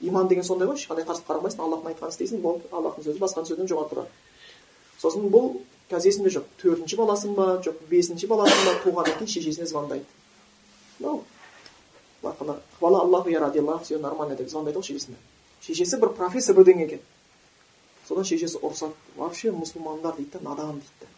[0.00, 1.62] иман деген сондай ғой ешқандай қарсылық қарамайсың.
[1.62, 4.08] Аллахтың айтқанын істейсің болды аллахтың сөзі басқаның сөзінен жоғары тұрады.
[5.02, 5.56] Сосын бұл
[5.90, 6.48] қазір есімде жоқ.
[6.62, 10.04] Төртінші баласын ба жоқ бесінші баласын ба туғаннан кейін шешесіне звондайды.
[11.00, 11.24] Мынау.
[12.78, 15.16] Хвала аллаху я ради аллах все нормально деп звондайды ғой шешесіне.
[15.62, 17.00] Шешесі бір профессор бірдеңе екен.
[18.08, 18.94] Содан шешесі ұрысады.
[19.16, 21.11] Вообще мұсылмандар дейді да надан дейді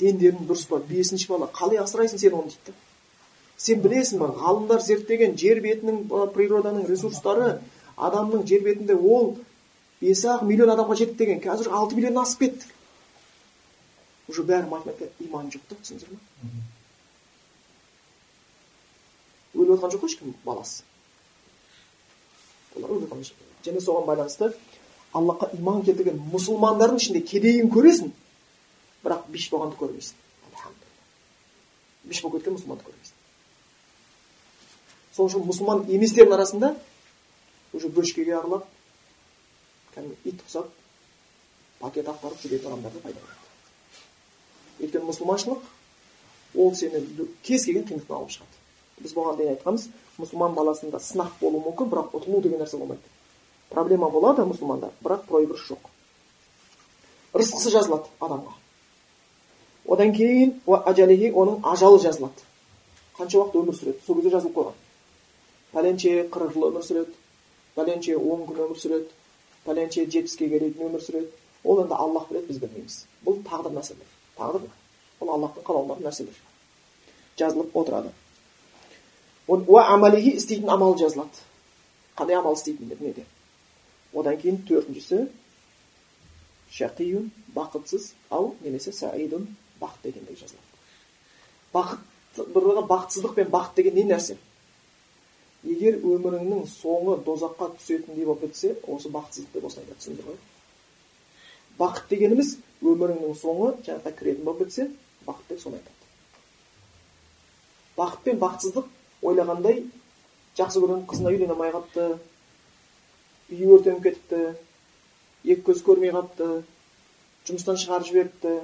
[0.00, 2.76] дендерің дұрыс па бесінші бала қалай асырайсың сен оны дейді.
[3.56, 6.04] Сен білесің ба ғалымдар зерттеген жер бетінің
[6.34, 7.58] природаның ресурстары
[7.96, 9.36] адамның жер бетінде ол
[10.00, 12.72] бес ақ миллион адамға жетті деген қазір алты миллионнан асып кетті.
[14.28, 16.20] Уже бәрі математика иман жоқ та түсіндіңіздер ма
[19.56, 20.82] өліп жатқан жоқ қой ешкім баласы.
[22.76, 23.24] Олар өліп жатқан
[23.64, 24.52] және соған байланысты
[25.16, 28.12] аллахқа иман келтірген мұсылмандардың ішінде кедейін көресің.
[29.06, 30.18] Бірақ биш болғанды көрмейсің.
[32.06, 33.14] Биш болып кеткен мұсылманды көрмейсің.
[35.14, 36.74] Сол үшін мұсылман еместердің арасында
[37.72, 38.66] уже бөшкеге аралап
[39.94, 40.68] кәдімгі ит құсап
[41.80, 43.46] пакет ақтарып жүретін адамдар да пайда болады.
[44.82, 45.62] Өйткені мұсылманшылық
[46.56, 47.02] ол сені
[47.46, 48.60] кез келген қиындықтан алып шығады.
[49.00, 49.88] Біз бұған дейін айтқанбыз
[50.18, 53.02] мұсылман баласында сынақ болуы мүмкін бірақ ұтылу деген нәрсе болмайды.
[53.70, 55.90] Проблема болады мұсылманда бірақ проигрыш жоқ.
[57.36, 58.54] Рызқысы жазылады адамға.
[59.88, 62.42] Одан кейін оның ажалы жазылады.
[63.16, 64.00] Қанша уақыт өмір сүреді?
[64.06, 64.74] Сол кезде жазылып қойған.
[65.72, 67.14] Пәленше қырық жыл өмір сүреді.
[67.76, 69.08] Пәленше он күн өмір сүреді.
[69.64, 71.30] Пәленше жетпіске келетін өмір сүреді.
[71.64, 72.98] Ол енді аллах біледі біз білмейміз.
[73.24, 74.68] Бұл тағдыр мәселелер тағдыр
[75.20, 76.36] бұл аллахтың қалауындағы нәрселер.
[77.40, 78.12] Жазылып отырады.
[79.48, 81.40] Амалихи істейтін амал жазылады.
[82.16, 82.90] Қандай амал істейтін?
[82.90, 83.24] дүниеде
[84.16, 85.26] одан кейін төртіншісі
[86.72, 89.46] шақиюн бақытсыз ау немесе саидун
[89.80, 90.66] бақыт дегендей жазылады.
[91.72, 94.36] Бақыт бір бақытсыздық пен бақыт деген не нәрсе?
[95.64, 100.38] Егер өміріңнің соңы дозаққа түсетіндей болып кетсе осы бақытсыздық деп осылай түсіндіңдер ғой?
[101.78, 104.90] Бақыт дегеніміз өміріңнің соңы жәннатқа кіретін болып кетсе
[105.26, 105.94] бақыт деп соны айтады.
[107.96, 108.86] Бақыт пен бақытсыздық
[109.22, 109.84] ойлағандай
[110.56, 112.18] жақсы көрген қызына үйлене алмай қалыпты
[113.50, 114.40] үйі өртеніп кетіпті
[115.44, 116.62] екі көз көрмей қалыпты
[117.48, 118.54] жұмыстан шығарып жіберіпті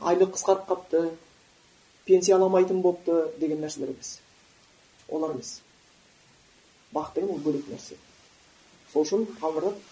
[0.00, 1.10] айлық қысқарып қалыпты
[2.04, 4.18] пенсия алмайтын болыпты деген нәрселер емес.
[5.08, 5.60] Олар емес.
[6.92, 7.96] Бақыт деген ол бөлек нәрсе.
[8.92, 9.26] Сол үшін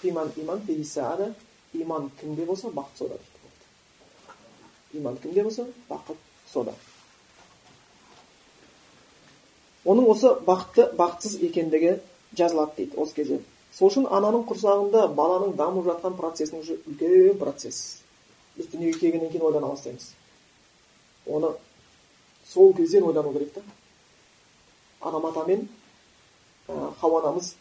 [0.02, 1.34] иман иман
[1.72, 6.16] иман кімде болса бақыт сода дейді иман кімде болса бақыт
[6.52, 6.74] сода.
[9.84, 11.98] Оның осы бақытты бақытсыз екендігі
[12.36, 13.40] жазылады дейді осы кезде.
[13.72, 18.02] Сол үшін ананың құрсағында баланың дамып жатқан процесінің уже үлкен процесс.
[18.56, 20.12] Біз дүниеге келгеннен кейін ойлана бастаймыз
[21.26, 21.54] оны
[22.52, 23.62] сол кезден ойлану керек та
[25.00, 25.68] адам ата мен
[27.00, 27.54] хауа анамыз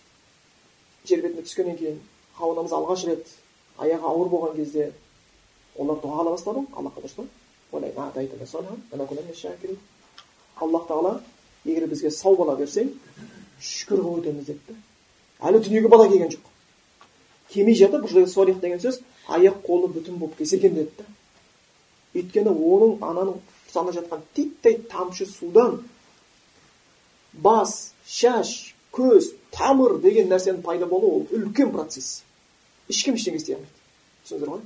[1.05, 1.99] жер бетіне түскеннен кейін
[2.38, 3.27] хауа анамыз алғаш рет
[3.77, 4.93] аяғы ауыр болған кезде
[5.75, 7.23] олар дұға қыла бастады ғой аллахқа дұрыс па
[10.55, 11.21] аллах тағала
[11.65, 12.93] егер бізге сау бала берсең
[13.60, 14.75] шүкір қылып өтеміз депті
[15.41, 16.45] әлі дүниеге бала келген жоқ
[17.51, 21.05] келмей жатып бұл жерде солих деген сөз аяқ қолы бүтін болып келсе екен деді да
[22.15, 25.81] өйткені оның ананың құрсағында жатқан титтей тамшы судан
[27.33, 32.23] бас шаш көз тамыр деген нәрсенің пайда болуы ол үлкен процесс.
[32.88, 33.73] Ешкім ештеңе істей алмайды.
[34.23, 34.61] Түсіндіңіздер ғой?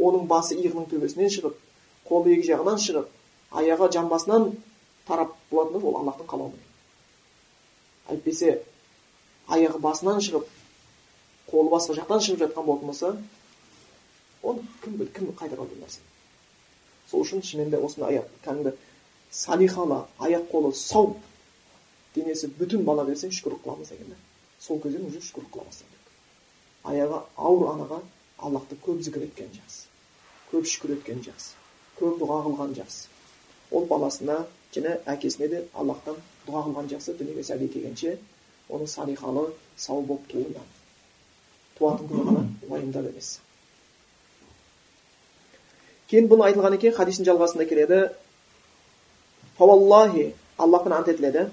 [0.00, 1.56] Оның басы иығының төбесінен шығып
[2.08, 3.08] қолы екі жағынан шығып
[3.60, 4.50] аяғы жамбасынан
[5.08, 6.66] тарап болатын ол аллахтың қалауымен.
[8.10, 8.58] Әйтпесе
[9.48, 10.48] аяғы басынан шығып
[11.50, 13.16] қолы басқа жақтан шығып жатқан болатын болса
[14.42, 16.00] оны кім кім қайтара алады нәрсе
[17.10, 18.72] сол үшін шынымен де осындай аяқ кәдімгі
[19.30, 21.16] салихалы аяқ қолы сау
[22.14, 24.16] денесі бүтін бала берсең шүкірлік қыламыз деген да
[24.60, 26.00] сол кезден уже шүкірлік қыла керек
[26.92, 28.00] аяғы ауыр анаға
[28.38, 29.86] аллахты көп зікір еткен жақсы
[30.52, 31.54] көп шүкір еткен жақсы
[32.00, 33.08] көп дұға қылған жақсы
[33.70, 34.40] ол баласына
[34.74, 38.18] және әкесіне де аллахтан дұға қылған жақсы дүниеге сәби келгенше
[38.70, 40.64] оның салихалы сау болып тууына
[41.80, 43.38] туатын күні ғана уайымдап емес
[46.10, 47.98] кейін бұны айтылған екен хадистің жалғасында келеді.
[50.58, 51.46] Аллахпен ант етіледі.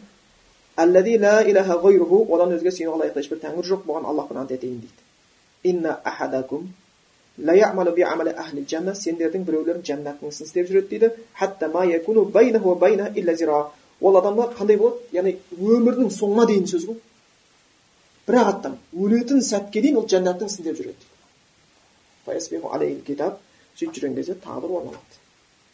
[0.77, 5.01] Одан өзге сүйенуге лайықты ешбір тәңір жоқ бұған аллахпен ант етейін дейді.
[8.97, 11.07] Сендердің біреулерің жәннаттың ісін істеп жүреді дейді.
[13.99, 14.97] Ол адамдар қандай болады?
[15.11, 16.97] Яғни өмірінің соңына дейін сөз ғой.
[18.27, 21.03] Бір ақ аттан өлетін сәтке дейін ол жәннаттың ісін істеп жүреді
[23.79, 25.15] сөйтіп жүрген кезде тағдыр орын алады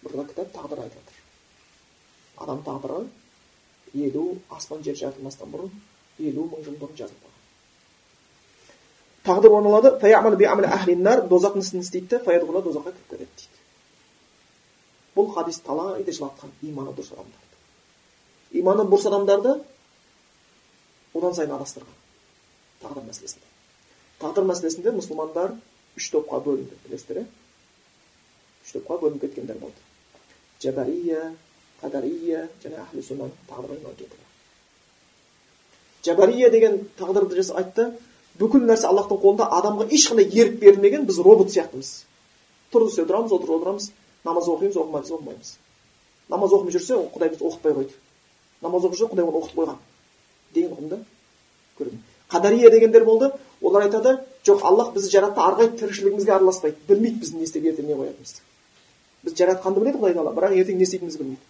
[0.04, 3.08] burada кітап тағдыр айтып жатыр адам тағдыры
[4.08, 5.72] елу аспан жер жаратылмастан бұрын
[6.30, 7.32] елу мың жыл бұрын жазылып
[9.30, 9.72] тағдыр орын
[11.32, 12.20] дозақтың ісін істейді да
[12.68, 13.60] дозаққа кіріп кетеді дейді
[15.16, 19.60] бұл хадис талайды жылатқан иманы дұрыс адамдарды иманы бұрыс адамдарды
[21.14, 22.03] одан сайын адастырған
[22.84, 23.50] тағдыр мәселесінде
[24.22, 25.56] тағдыр мәселесінде мұсылмандар
[25.98, 27.26] үш топқа бөлінді білесіздер иә
[28.66, 29.80] үш топқа бөлініп кеткендер болды
[30.64, 31.34] жабария
[31.82, 34.32] қадария және әхлі иман келтірген
[36.06, 37.92] жабария деген тағдырды айтты
[38.40, 41.92] бүкіл нәрсе аллахтың қолында адамға ешқандай ерік берілмеген біз робот сияқтымыз
[42.74, 43.92] тұрды істеп тұрамыз отырып отырамыз
[44.26, 45.52] намаз оқимыз оқымай оқымаймыз
[46.34, 47.94] намаз оқымай жүрсе құдай бізді оқытпай қойды
[48.62, 49.80] намаз оқып жүрсе құдай оны оқытып қойған
[50.56, 51.00] деген ұғымды
[51.78, 52.03] көрдім
[52.34, 57.38] қадария дегендер болды олар айтады жоқ аллах бізді жаратты ары қарай тіршілігімізге араласпайды білмейді біздің
[57.38, 58.40] не істеп ертең не қоятынымызды
[59.24, 61.44] біз жаратқанды біледі құдай тағала бірақ ертең не істейтінімізді білмейді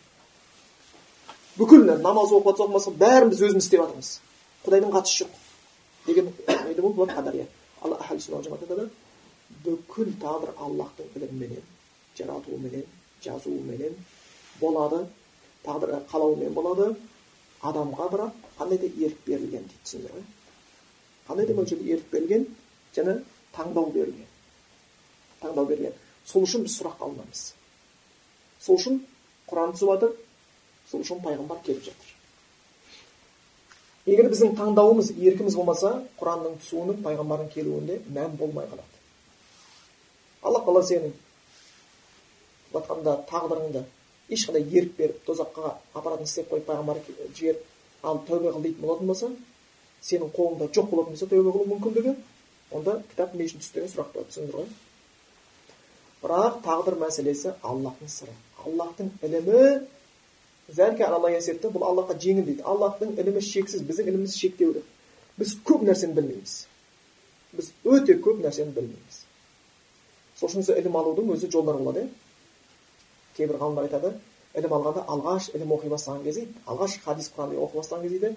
[1.57, 4.09] бүкіл намаз оқып жатса оқымаса бәрін біз өзіміз істеп жатырмыз
[4.65, 5.31] құдайдың қатысы жоқ
[6.07, 6.25] деген
[6.67, 7.47] не болды бұлар қадария
[7.81, 7.97] алла
[9.63, 11.65] бүкіл тағдыр аллахтың іліміменен
[12.17, 12.85] жаратуыменен
[13.23, 13.97] жазуыменен
[14.59, 15.03] болады
[15.65, 16.89] тағдыр қалауымен болады
[17.61, 20.25] адамға бірақ қандай да ерік берілген дейді түсіндіңіздер ғой
[21.27, 22.47] қандай да мөлшерде ерік берілген
[22.95, 23.19] және
[23.55, 24.29] таңдау берілген
[25.41, 27.45] таңдау берілген сол үшін біз сұраққа алынамыз
[28.65, 28.99] сол үшін
[29.49, 30.15] құран түсіп жатыр
[30.91, 32.13] сол үшін пайғамбар келіп жатыр
[34.13, 38.99] егер біздің таңдауымыз еркіміз болмаса құранның түсуінің пайғамбардың келуінде мән болмай қалады
[40.43, 41.13] алла тағала сенің
[42.73, 43.83] айтқанда тағдырыңды
[44.33, 46.99] ешқандай ерік беріп тозаққа апаратын істеп қойып пайғамбар
[47.37, 47.63] жіберіп
[48.03, 49.29] ал тәубе қыл дейтін болатын болса
[50.03, 52.15] сенің қолыңда жоқ болатын болса тәубе қылу мүмкіндігі
[52.75, 54.67] онда кітап не үшін түсті деген сұрақ туады түсіндіңдер ғой.
[56.23, 58.35] Бірақ тағдыр мәселесі аллахтың сыры.
[58.65, 59.61] Аллахтың ілімі
[60.73, 62.63] бұл аллахқа жеңіл дейді.
[62.63, 64.83] Аллахтың ілімі шексіз біздің іліміміз шектеулі.
[65.37, 66.55] Біз көп нәрсені білмейміз.
[67.53, 69.23] Біз өте көп нәрсені білмейміз.
[70.39, 72.09] Сол үшін ілім алудың өзі жолдары болады иә
[73.37, 74.13] кейбір ғалымдар айтады
[74.57, 78.33] ілім алғанда алғаш ілім оқи бастаған кезде алғаш хадис құранды оқи бастаған кезде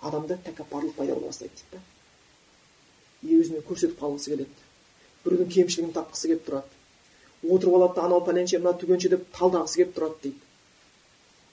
[0.00, 1.84] адамда тәкаппарлық пайда бола бастайды дейді да
[3.26, 4.64] өзіне көрсетіп қалғысы келеді.
[5.24, 6.74] Біреудің кемшілігін тапқысы келіп тұрады.
[7.42, 10.40] Отырып алады да анау пәленше мына түгенше деп талдағысы келіп тұрады дейді.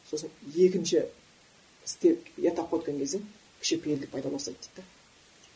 [0.10, 1.06] Сосын екінші
[1.86, 3.22] істеп я тапқа өткен кезде
[3.62, 4.84] кішіпейілдік пайда бастайды дейді да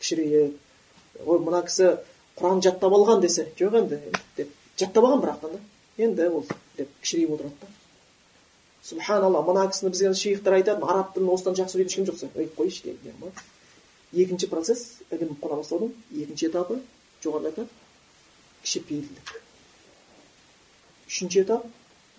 [0.00, 1.96] кішірейіп ой мына кісі
[2.38, 4.00] құран жаттап алған десе жоқ енді
[4.36, 6.44] деп жаттап алған бірақтан да енді ол
[6.76, 7.72] деп кішірейіп отырады да.
[8.88, 12.80] Субханалла мына кісіні бізге шейхтар айтады араб тілін осыдан жақсы сөйлейтін ешкім жоқ ей қойшы
[12.86, 13.32] деген
[14.12, 16.78] екінші процесс ілім қона бастаудың екінші этапы
[17.24, 17.68] жоғарыда айтады
[18.62, 19.28] кішіпейілдік
[21.08, 21.66] үшінші этап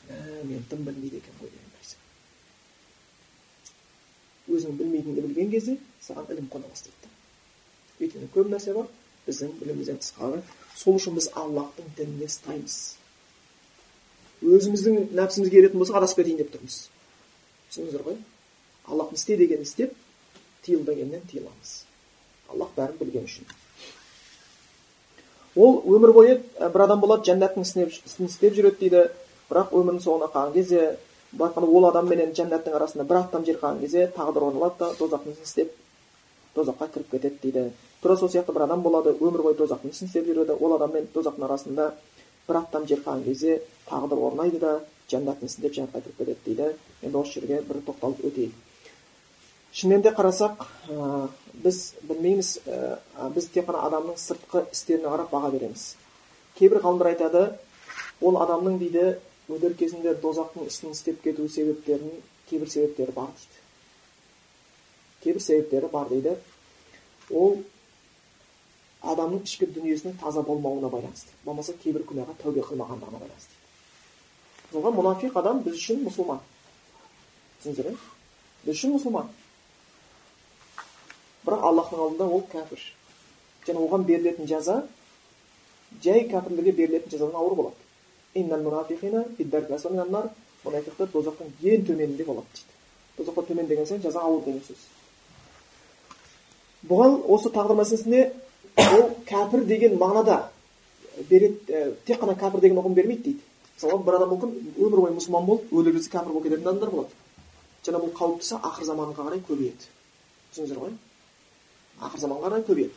[0.09, 1.97] мә мен тым білмейді екенмін ғой деген нәрсе
[4.53, 7.09] өзің білмейтініңді білген кезде саған ілім қона бастайды да
[8.05, 8.87] өйткені көп нәрсе бар
[9.25, 10.43] біздің білімімізден тысқары
[10.77, 12.98] сол үшін біз аллахтың дініне ұстаймыз
[14.43, 16.89] өзіміздің нәпсімізге еретін болсақ адасып кетейін деп тұрмыз.
[17.69, 18.17] түсіндіңіздер ғой?
[18.87, 19.93] Аллахтың істе дегенін істеп
[20.65, 21.73] тыйыл дегеннен тыйыламыз
[22.49, 23.49] аллах бәрін білген үшін.
[25.55, 29.03] Ол өмір бойы бір адам болады жәннаттың ісін істеп жүреді дейді.
[29.49, 30.97] Бірақ өмірінің соңына қалған кезде
[31.31, 34.91] былай айтқанда ол адам менен жәннаттың арасында бір аттам жер қалған кезде тағдыр орналады да
[34.99, 35.71] тозақтың ісін істеп
[36.55, 37.71] тозаққа кіріп кетеді дейді.
[38.01, 40.53] Тура сол сияқты бір адам болады өмір бойы тозақтың ісін істеп жүреді.
[40.59, 41.91] Ол адам мен тозақтың арасында
[42.49, 44.79] бір аттам жер қалған кезде тағдыр орнайды да
[45.11, 46.67] жәннаттың ісін деп жәннатқа кіріп кетеді дейді
[47.07, 48.53] енді осы жерге бір тоқталып өтейік
[49.73, 51.29] шынымен де қарасақ ә,
[51.63, 55.95] біз білмейміз ә, біз тек қана адамның сыртқы істеріне қарап баға береміз
[56.57, 57.43] кейбір ғалымдар айтады
[58.21, 59.05] ол адамның дейді
[59.49, 63.59] өлер кезінде дозақтың ісін істеп кету себептерінің кейбір себептері бар дейді
[65.23, 66.35] кейбір себептері бар дейді
[67.29, 67.59] ол
[68.99, 71.31] адамның ішкі дүниесінің таза болмауына байланысты.
[71.45, 73.55] Болмаса кейбір күнәға тәубе қылмағандығына байланысты.
[74.69, 76.41] Мысалға мұнафиқ адам біз үшін мұсылман.
[77.61, 77.97] Түсіндіңіздер ме
[78.65, 79.29] біз үшін мұсылман.
[81.45, 82.83] Бірақ аллахтың алдында ол кәпір.
[83.67, 84.81] Және оған берілетін жаза
[86.03, 87.75] жай кәпірлерге берілетін жазадан ауыр болады.
[91.13, 92.71] Тозақтың ең төменінде болады дейді.
[93.17, 94.77] Тозаққа төмен деген сайын жаза ауыр деген сөз.
[96.87, 98.31] Бұған осы тағдыр мәселесінде
[98.76, 100.38] ол кәпір деген мағынада
[101.28, 103.40] береді тек қана кәпір деген ұғым бермейді дейді
[103.76, 107.10] мысалы бір адам мүмкін өмір бойы мұсылман болып өлер кезде кәпір болып кететін адамдар болады
[107.86, 109.88] және бұл қауіптісі ақыр заманға қарай көбейеді
[110.50, 110.92] түсіндіңіздер ғой
[112.08, 112.92] ақыр заманға қарай көбейеді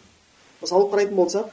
[0.62, 1.50] мысалы қарайтын болсақ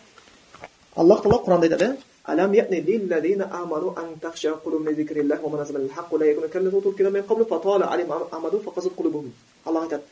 [0.97, 5.77] аллах тағала құранда айтады ألم يأن للذين آمنوا أن تخشع قلوبهم لذكر الله وما نزل
[5.77, 9.29] الحق ولا يكون كالذين أوتوا الكتاب من قبل فطال عليهم أمد فقست قلوبهم
[9.65, 10.05] аллах айтады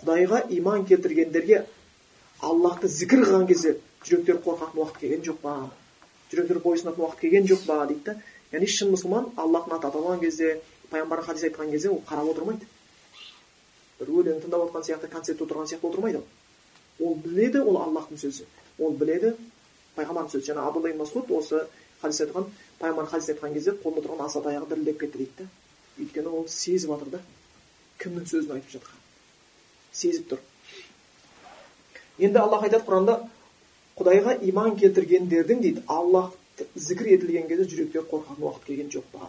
[0.00, 1.62] құдайға иман келтіргендерге
[2.41, 3.75] аллахты зікір қылған кезде
[4.05, 5.53] жүректері қорқатын уақыт келген жоқ па?
[6.31, 8.15] Жүректері бойұсынатын уақыт келген жоқ па дейді да
[8.51, 10.59] яғни шын мұсылман аллахтың аты аталған кезде
[10.91, 12.67] пайғамбар хадис айтқан кезде ол қарап отырмайды.
[13.99, 16.21] Бір өлең тыңдап отырған сияқты концертте отырған сияқты отырмайды.
[16.99, 18.45] Ол біледі ол аллахтың сөзі.
[18.79, 19.33] Ол біледі
[19.97, 20.51] пайғамбардың сөзі.
[20.51, 21.63] Жаңа абдулла масуд осы
[22.01, 22.45] хадис айтқан
[22.79, 25.49] пайғамбар хадис айтқан кезде қолында тұрған аса таяғы дірілдеп кетті дейді да
[25.97, 27.21] өйткені ол сезіп жатыр да
[28.01, 29.03] кімнің сөзін айтып жатқанын.
[29.91, 30.43] Сезіп тұр.
[32.19, 33.17] Енді аллах айтады құранда
[33.97, 35.83] құдайға иман келтіргендердің дейді.
[35.87, 36.31] Аллах
[36.75, 39.19] зікір етілген кезде жүректер қорқатын уақыт келген жоқ па?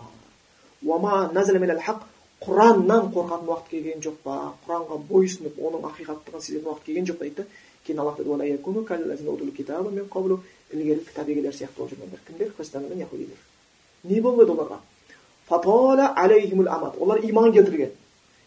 [2.38, 4.54] Құраннан қорқатын уақыт келген жоқ па?
[4.66, 7.44] Құранға бойұсынып оның ақиқаттығын сезетін уақыт келген жоқ дейді.
[7.84, 8.16] Кейін аллах
[10.72, 12.52] ілгері кітап егелері сияқты болып жүргендер кімдер?
[12.56, 13.36] Христиандар мен яхудилер.
[14.04, 14.78] Не болып оларға?
[17.00, 17.90] Олар иман келтірген.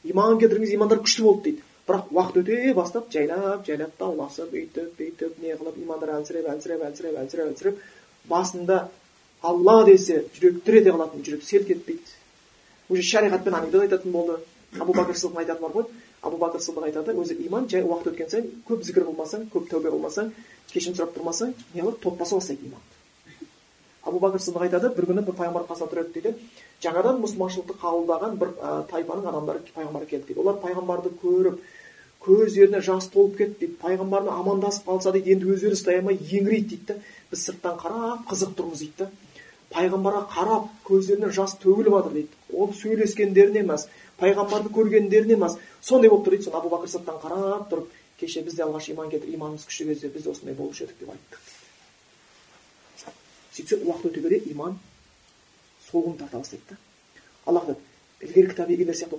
[0.04, 1.62] Иман келтірген кезде имандары күшті болды дейді.
[1.92, 7.18] Бірақ уақыт өте бастап жайлап жайлап дауласып өйтіп бүйтіп не қылып имандары әлсіреп әлсіреп әлсіреп
[7.22, 7.82] әлсіреп әлсіреп
[8.30, 8.78] басында
[9.42, 12.16] алла десе жүрек дір ете қалатын жүрек селк етпейді
[12.90, 14.38] уже шариғатпен анекдот айтатын болды
[14.80, 15.86] абу бәкір сыдық айтатын бар ғой
[16.22, 19.92] абу бәкір сыдық айтады өзі иман жай уақыт өткен сайын көп зікір қылмасаң көп тәубе
[19.92, 20.32] қылмасаң
[20.72, 22.80] кешірім сұрап тұрмасаң не қылады тот баса бастайды иман
[24.04, 26.34] абу бәкір сыдық айтады бір күні бір пайғамбар қасына тұр еді дейді
[26.84, 31.60] жаңадан мұсылманшылықты қабылдаған бір ә, тайпаның адамдары пайғамбарға келді дейді олар пайғамбарды көріп
[32.26, 35.36] көздеріне жас толып кетті дейді пайғамбармен амандасып қалса дейді.
[35.36, 36.98] Енді өздері ұстай алмай еңірейді дейді да.
[37.32, 39.10] Біз сырттан қарап қызық тұрмыз дейді да.
[39.72, 42.42] Пайғамбарға қарап көздерінен жас төгіліп жатыр дейді.
[42.54, 43.88] Ол сөйлескендеріне емес
[44.22, 45.58] пайғамбарды көргендеріне емес.
[45.82, 46.50] Сондай болып тұр дейді.
[46.50, 47.90] Соны абу бәкір сырттан қарап тұрып
[48.22, 51.16] кеше біз де алғаш иман келтіріп иманымыз күшті кезде біз де осындай болушы едік деп
[51.16, 51.50] айттық
[53.56, 54.78] сөйтсе уақыт өте бере иман
[55.90, 56.78] солғын тарта бастайды да.
[57.46, 59.18] Аллах айтады ілгері кітап егелер сияқты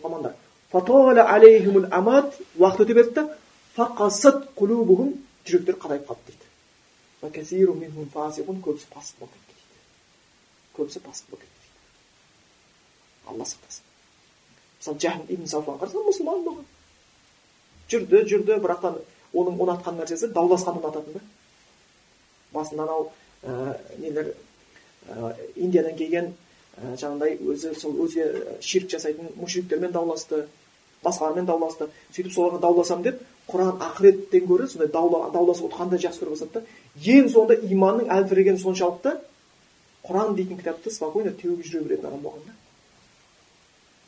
[2.58, 3.24] уақыт өте берді да
[5.76, 6.48] қатайып қалды дейді
[8.64, 13.84] көбісі фасық болып кетті дейді көбісі фасық болып кетті дейді алла сақтасын
[14.78, 16.64] мысалы жахм ибн сауфан қарасаң мұсылман болған
[17.92, 18.98] жүрді жүрді бірақтан
[19.32, 21.20] оның ұнатқан нәрсесі дауласқанды ұнататын да
[22.52, 23.12] басында анау
[23.44, 24.32] ә, нелер
[25.08, 26.32] ә, индиядан келген
[26.76, 30.46] ә, жаңағыдай өзі сол өзге ширк жасайтын мушриктермен дауласты
[31.04, 31.88] басқалармен дауласты.
[32.14, 36.66] Сөйтіп соларға дауласамын деп құран ақыреттен гөрі сондай даула, дауласуды қандай жақсы көре бастады да.
[37.04, 39.16] Ең соңында иманның әлсірегені соншалықты
[40.06, 42.54] құран дейтін кітапты спокойно теуіп жүре беретін адам болған да.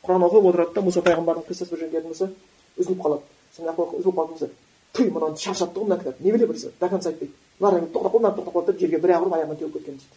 [0.05, 2.31] Құран оқып отырады да мұса пайғамбардың қиссасы бір жерге болса
[2.77, 3.23] үзіліп қалады.
[3.55, 4.49] Сондай үзіліп қалатын болса
[4.95, 8.19] туй мынаны шаршатты ғой мына кітап не біле біресе до конца айтпайды мына тоқтап қал
[8.19, 10.15] мынаны тоқтап қал деп жерге бір ақ ұрып аяғынан теуіп кеткен дейді.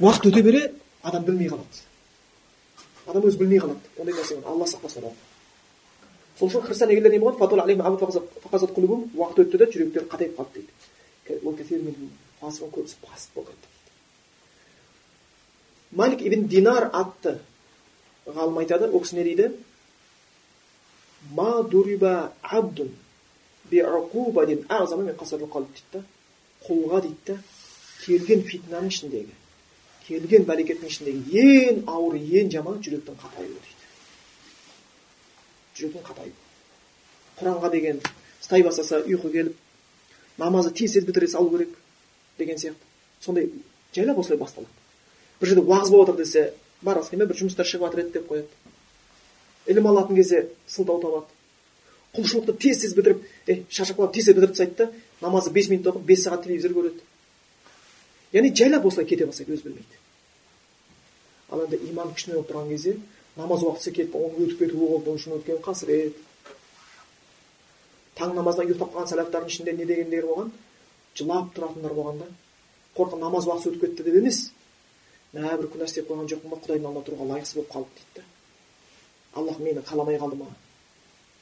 [0.00, 1.82] Уақыт өте бере адам білмей қалады.
[3.06, 5.16] Адам өзі білмей қалады ондай нәрсе алла сақтасын одан
[6.38, 7.38] сол үшін христиан егерлер не болған
[9.14, 13.72] уақыт өтті да жүректері қатайып қалды дейді болып кетті дейді
[15.92, 17.38] малик ибн динар атты
[18.26, 19.50] ғалым айтады ол кісі не дейді
[26.66, 27.38] құлға дейді да
[28.04, 29.43] келген фитнаның ішіндегі
[30.08, 33.84] келген бәлекеттің ішіндегі ең ауыр ең жаман жүректің қатаюы дейді
[35.78, 36.34] жүректің қатаюы
[37.40, 38.00] құранға деген
[38.42, 39.56] ұстай бастаса ұйқы келіп
[40.38, 41.72] намазды тез тез бітіре салу керек
[42.38, 43.50] деген сияқты сондай
[43.94, 44.70] жайлап осылай басталады
[45.40, 46.52] бір жерде уағыз болып жатыр десе
[46.82, 51.26] барғысы келмей бір жұмыстар шығып жатыр еді деп қояды ілім алатын кезде сылтау табады
[52.14, 54.90] құлшылықты тез тез бітіріп е шаршап қалып тез тез бітіріп тастайды да
[55.20, 57.00] намазды бес минутта оқып бес сағат телевизор көреді
[58.34, 60.00] яғни жайлап осылай кете бастайды өзі білмейді
[61.50, 62.96] ал енді иман күшіне болып тұрған кезде
[63.36, 66.18] намаз уақыты келіп оның өтіп кетуі ол үшін өткен қасірет
[68.18, 70.52] таң намаздан ұйықтап қалған сәлафтардың ішінде не дегендер болған
[71.18, 72.28] жылап тұратындар болған да
[72.98, 74.40] қорқып намаз уақыты өтіп кетті деп емес
[75.34, 79.40] мә бір күнә істеп қойған жоқпын ба құдайдың алдында тұруға лайықсыз болып қалды дейді да
[79.40, 80.50] аллах мені қаламай қалды ма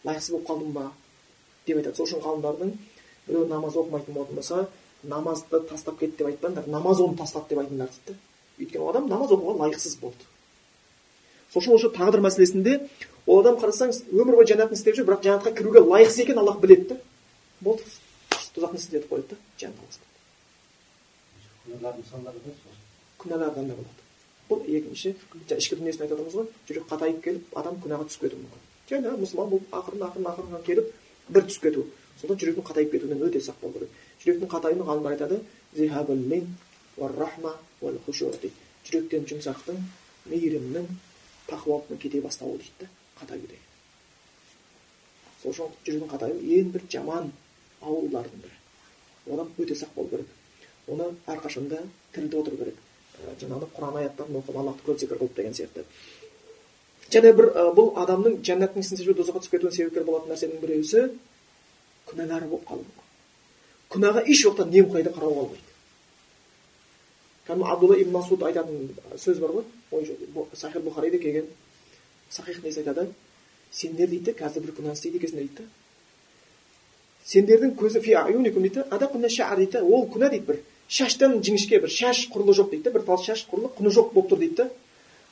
[0.05, 0.87] лайықсыз болып қалдым ба
[1.67, 2.73] деп айтады сол үшін ғалымдардың
[3.27, 4.69] біреу намаз оқымайтын болатын болса
[5.03, 8.19] намазды тастап кет деп айтпаңдар намаз оны тастады деп айтыңдар дейді.
[8.59, 10.25] Өйткені ол адам намаз оқуға лайықсыз болды.
[11.53, 12.79] Сол үшін осы тағдыр мәселесінде
[13.27, 16.95] ол адам қарасаңыз өмір бойы жәннатын істеп жүр бірақ жәннатқа кіруге лайықсыз екенін аллах біледі
[16.95, 16.97] да.
[17.61, 17.83] Болды
[18.55, 19.37] тозақтың істетіп қояды да?
[19.61, 20.13] Жәннатқа
[23.23, 24.01] күнәлар қандай болады.
[24.49, 25.15] Бұл екінші
[25.57, 26.47] ішкі дүниесін айтып жатырмыз ғой.
[26.69, 28.61] Жүрек қатайып келіп адам күнәға түсіп кетуі мүмкін.
[28.91, 30.87] Жаңа мұсылман болып ақырын ақырын ақырын келіп
[31.29, 31.87] бір түсіп кету.
[32.21, 33.91] Сондықтан жүректің қатайып кетуінен өте сақ болу керек.
[34.23, 35.37] Жүректің қатаюын ғалымдар айтады
[38.83, 39.77] жүректен жұмсақтың
[40.27, 40.89] мейірімнің
[41.47, 42.89] тақуалықтың кете бастауы дейді да
[43.21, 43.69] қатаю деген
[45.43, 47.31] сол үшін жүректің қатаюы ең бір жаман
[47.83, 48.57] аурулардың бірі.
[49.33, 50.27] Одан өте сақ болу керек.
[50.89, 51.83] Оны әрқашанда
[52.15, 52.81] тірілтіп отыру керек.
[53.41, 55.85] Жаңағы құран аяттарын оқып аллахты көп зікір қылып деген сияқты.
[57.11, 61.09] Және бір бұл адамның жәннаттың ісін сезбей тозаққа түсіп кетуіне себепкер болатын нәрсенің біреусі
[62.09, 63.02] күнәлары болып қалуы.
[63.93, 65.69] Күнәға еш уақытта немқұрайды қарауға болмайды.
[67.47, 70.11] Кәдімгі абдулла ибн масуд айтатын сөз бар ғой.
[70.55, 71.47] Сахир бұхариде келген.
[72.31, 73.09] Сахих несі айтады?
[73.71, 75.71] Сендер дейді қазір бір күнә істейді екенсіңдер дейді
[77.27, 80.61] сендердің көзі дейді ол күнә дейді бір.
[80.89, 81.91] Шаштан жіңішке бір.
[81.91, 84.67] Шаш құрлы жоқ дейді бір тал шаш құрлы құны жоқ болып тұр дейді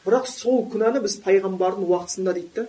[0.07, 2.67] бірақ сол күнәні біз пайғамбардың уақытысында дейді да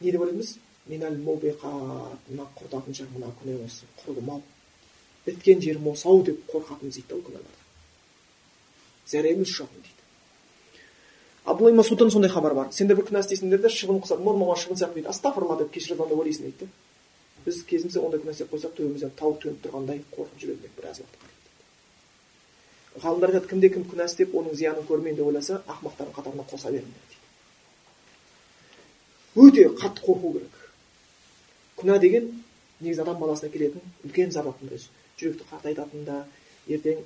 [0.00, 0.54] не деп ойлаймыз?
[0.86, 4.42] Минал мына құртатын жер мына күнә осы құрдым ау
[5.26, 7.62] біткен жерім осы ау деп қорқатынбыз дейді да ол күнәлардан
[9.12, 10.02] зәреміз ұшатын дейді
[11.44, 14.94] абдулла масудтан сондай хабар бар сендер бір күнә істейсіңдер де шыбын құсап мұрныңа шыбын сияқты
[15.00, 16.66] дейді деп кешіріп деп ойлайсың дейді
[17.44, 21.28] біз кезінде ондай күнә істеп қойсақ төбемізден тауық төніп тұрғандай қорқып жүретін едік біраз уақытқа
[23.04, 27.04] ғалымдар айтады кімде кім күнә істеп оның зиянын көрмейін деп ойласа ақымақтардың қатарына қоса беріңдер
[27.10, 27.24] дейді
[29.44, 30.53] өте қатты қорқу керек
[31.84, 32.30] күнә деген
[32.80, 34.88] негізі адам баласына келетін үлкен зардаптың өзі
[35.20, 36.24] жүректі қартайтатын да
[36.66, 37.04] ертең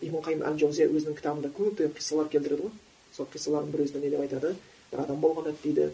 [0.00, 2.72] ибн қайым әл жаузия өзінің кітабында көптеген қиссалар келтіреді ғой.
[3.12, 4.54] Сол қиссалардың бірісінде не деп айтады?
[4.92, 5.90] Бір адам болған еді дейді.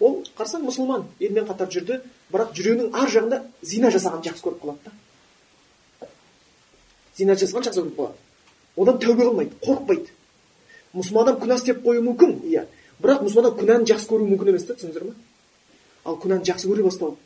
[0.00, 2.00] Ол қарасаң мұсылман елмен қатар жүрді
[2.32, 6.08] бірақ жүрегінің ар жағында зина жасағанды жақсы көріп қалады да.
[7.16, 8.18] Зина жасағанды жақсы көріп қалады.
[8.76, 10.10] Одан тәубе қылмайды қорықпайды.
[10.92, 12.66] Мұсылман адам күнә істеп қоюы мүмкін иә.
[13.00, 15.14] Бірақ мұсылман адам күнәні жақсы көруі мүмкін емес та түсіндіңіздер ма
[16.04, 17.16] ал күнәні жақсы көре бастау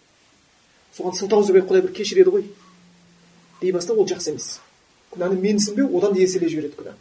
[0.97, 2.45] соған сылтау іздеп құдай бір кешіреді ғой.
[3.61, 4.61] Дей бастау ол жақсы емес.
[5.13, 6.95] Күнәні менсінбеу одан да еселей жібереді күнә.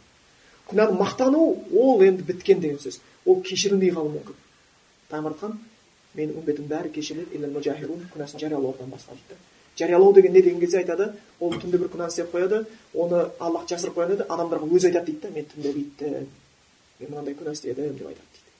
[0.70, 3.00] Күнәні мақтану ол енді біткен деген сөз.
[3.24, 4.36] Ол кешірілмей қалуы мүмкін.
[5.10, 5.58] Айтқан
[6.14, 8.10] менің үмбетім бәрі кешіріледі.
[8.14, 9.38] Күнәсін жариялаудан басқа дейді.
[9.78, 11.12] Жариялау деген не деген кезде айтады?
[11.40, 15.20] Ол түнде бір күнә істеп қояды оны аллах жасырып қояды дейді адамдарға өзі айтады дейді
[15.22, 15.30] да.
[15.30, 16.26] Мен түнде бүйттім
[17.00, 18.50] мен мынандай күнә істедім деп айтады дейді.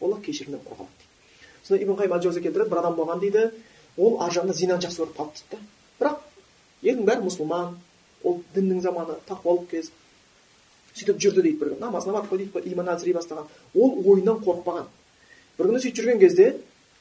[0.00, 1.10] Олар кешірімнен қорқады дейді.
[1.62, 3.50] Сонда ибн қайым әл келтіреді бір адам болған дейді
[3.96, 5.58] ол ар жағында зинаны жақсы көріп қалды дейді да
[6.00, 6.18] бірақ
[6.82, 7.76] елдің бәрі мұсылман
[8.24, 9.90] ол діннің заманы тақуалық кез
[10.94, 11.80] сөйтіп жүрді дейді бір күні.
[11.80, 13.48] Намаз намаз қой дейді иманы әлсірей бастаған.
[13.74, 14.86] Ол ойынан қорықпаған.
[15.58, 16.56] Бір күні сөйтіп жүрген кезде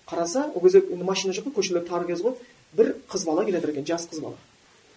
[0.10, 2.34] қараса ол кезде машина жоқ қой көшелер тар кез ғой
[2.74, 4.38] бір қыз бала келе жатыр екен жас қыз бала.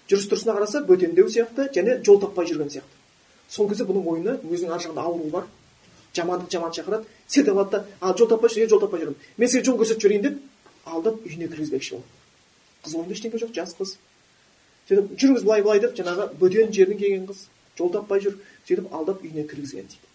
[0.09, 2.97] Жүріс тұрысына қараса бөтендеу сияқты және жол таппай жүрген сияқты.
[3.49, 5.45] Сол кезде бұның ойына өзінің ар жағында ауру бар.
[6.15, 7.05] Жамандық жаман шақырады.
[7.29, 10.23] Селт алады да а жол таппай жүр жол таппай жүрмін мен сізге жол көрсетіп жіберейін
[10.23, 10.39] деп
[10.87, 12.17] алдап үйіне кіргізбекші болды
[12.87, 13.97] қыз ойында ештеңе жоқ жас қыз
[14.89, 17.47] сөйтіп жүріңіз былай былай деп жаңағы бөтен жерден келген қыз
[17.79, 20.13] жол таппай жүр сөйтіп алдап үйіне кіргізген дейді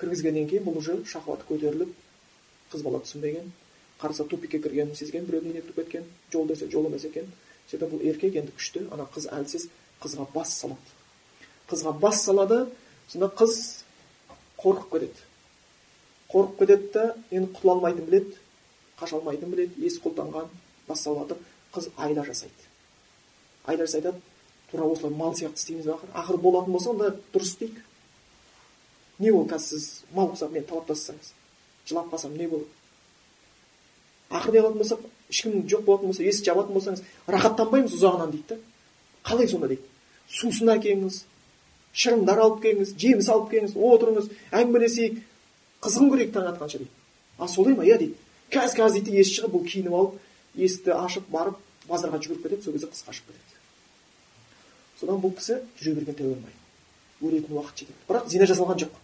[0.00, 1.90] кіргізгеннен кейін бұл уже шахваты көтеріліп
[2.72, 3.50] қыз бала түсінбеген
[4.00, 7.30] қараса тупикке кіргенін сезген біреудің үйіне кіріп кеткен жол десе жол емес екен
[7.70, 9.68] сөйтіп бұл еркек енді күшті ана қыз әлсіз
[10.02, 10.94] қызға бас салады
[11.70, 12.64] қызға бас салады
[13.08, 13.60] сонда қыз
[14.62, 15.28] қорқып кетеді
[16.32, 18.43] қорқып кетеді да енді құтыла алмайтынын біледі
[18.98, 20.48] қаша алмайтынын біледі есі құлтанған
[20.88, 21.38] бас салып жатыр
[21.74, 22.68] қыз айла жасайды.
[23.64, 24.14] Айла жасайды.
[24.70, 27.80] Тура осылай мал сияқты істейміз ба ақыры болатын болса онда дұрыс істейік.
[29.18, 31.32] Не ол қазір сіз мал құсап мені талап тастасаңыз
[31.86, 32.70] жылап қалсам не болады?
[34.30, 38.58] Ақыры не қылатын болсақ ешкім жоқ болатын болса есік жабатын болсаңыз рахаттанбаймыз ұзағынан дейді да.
[39.24, 39.82] Қалай сонда дейді?
[40.28, 41.22] Сусын әкеліңіз
[41.94, 45.20] шырындар алып келіңіз жеміс алып келіңіз отырыңыз әңгімелесейік.
[45.84, 46.90] Қызығын көрейік таң атқанша дейді.
[47.38, 47.84] А солай ма?
[47.84, 48.16] Иә дейді.
[48.52, 50.18] Қазір қазір дейді есі шығып бұл киініп алып
[50.54, 51.56] есікті ашып барып
[51.88, 53.56] базарға жүгіріп кетеді сол кезде қыз қашып кетеді.
[55.00, 56.54] Содан бұл кісі жүре берген тәуір болмай
[57.22, 57.98] өлетін уақыт жетеді.
[58.08, 58.94] Бірақ зина жасалған жоқ.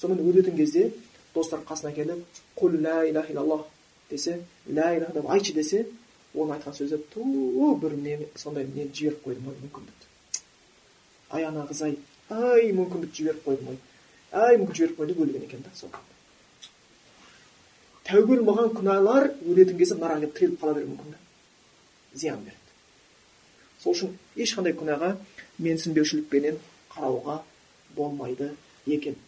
[0.00, 0.92] Сонымен өлетін кезде
[1.34, 3.66] достар қасына келіп құл лә иляха иллаллах
[4.10, 5.86] десе лә иляха деп айтшы десе
[6.34, 7.24] оның айтқан сөзі ту
[7.82, 10.42] бір не сондай нені жіберіп қойдым ой мүмкіндікті
[11.30, 11.96] ай ана қыз ай
[12.30, 13.78] ай мүмкіндік жіберіп қойдым ой
[14.32, 15.90] ай мүмкін жіберіп қойдым өлген екен да сол.
[18.08, 21.18] Тәубе болмаған күнәлар өлетін кезде мына келіп тіреліп қала беруі мүмкін да
[22.20, 25.10] зиян береді сол үшін ешқандай күнәға
[25.66, 26.56] менсінбеушілікпенен
[26.94, 27.40] қарауға
[27.96, 28.50] болмайды
[28.86, 29.18] екен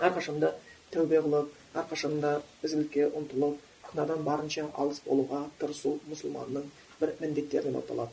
[0.00, 0.52] әрқашанда
[0.92, 2.36] тәубе қылып әрқашанда
[2.66, 6.68] ізгілікке ұмтылып күнәдан барынша алыс болуға тырысу мұсылманның
[7.00, 8.10] бір міндеттерінен болып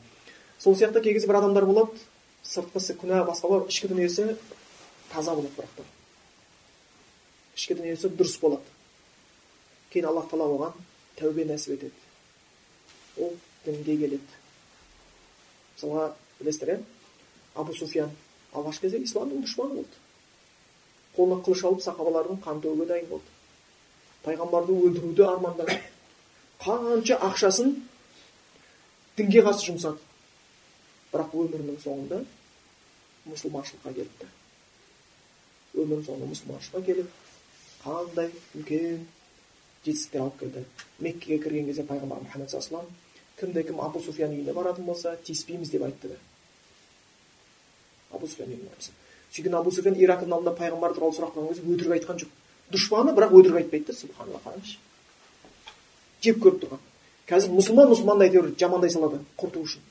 [0.60, 2.00] сол сияқты кей бір адамдар болады
[2.48, 4.36] сыртқысы күнә басқа болады ішкі дүниесі
[5.12, 5.84] таза болады бірақ та
[7.58, 8.71] ішкі дүниесі дұрыс болады
[9.92, 10.74] кейін аллах тағала оған
[11.20, 13.36] тәубе нәсіп етеді ол
[13.66, 14.40] дінге келеді
[15.76, 16.08] мысалға
[16.40, 16.80] білесіздер иә
[17.56, 18.12] абу суфиян
[18.54, 20.02] алғашқы кезде исламның дұшпаны болды
[21.16, 23.38] қолына қылыш алып сахабалардың қан төгуге дайын болды
[24.26, 25.80] пайғамбарды өлтіруді армандады
[26.64, 27.74] қанша ақшасын
[29.18, 30.00] дінге қарсы жұмсады
[31.12, 32.22] бірақ өмірінің соңында
[33.32, 34.30] мұсылманшылыққа келіпті
[35.76, 37.10] өмірінің соңында мұсылманшылыққа келіп
[37.84, 39.04] қандай үлкен
[39.86, 40.66] жетістіктер алып келді
[41.00, 42.92] меккеге кірген кезде пайғамбар мұхаммад саллаллаху
[43.40, 46.18] кімде кім абу суфиян үйіне баратын болса тиіспейміз деп айтты да.
[48.12, 48.92] Абу суфиян үйіне барса
[49.58, 52.32] абу суфиян ирактың алдында пайғамбар туралы сұрақ қойған кезде өтірік айтқан жоқ.
[52.72, 54.78] Дұшпаны бірақ өтірік айтпайды да субханалла қараңызшы.
[56.22, 56.82] Жеп көріп тұрған.
[57.32, 59.82] Қазір мұсылман мұсылманды әйтеуір жамандай салады құрту үшін.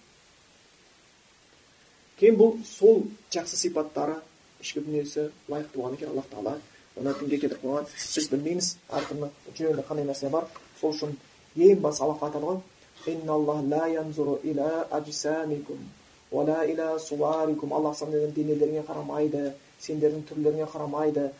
[2.20, 4.18] Кейін бұл сол жақсы сипаттары
[4.60, 6.58] ішкі дүниесі лайықты болған екен аллах тағала.
[7.00, 10.44] Оны дінге кетіріп қойған біз білмейміз әркімнің жүрегінде қандай нәрсе бар
[10.80, 11.16] сол үшін
[11.56, 12.58] ең басты аллах айтады ғой
[17.72, 21.30] аллах сендердің денелеріңе қарамайды сендердің түрлеріңе қарамайды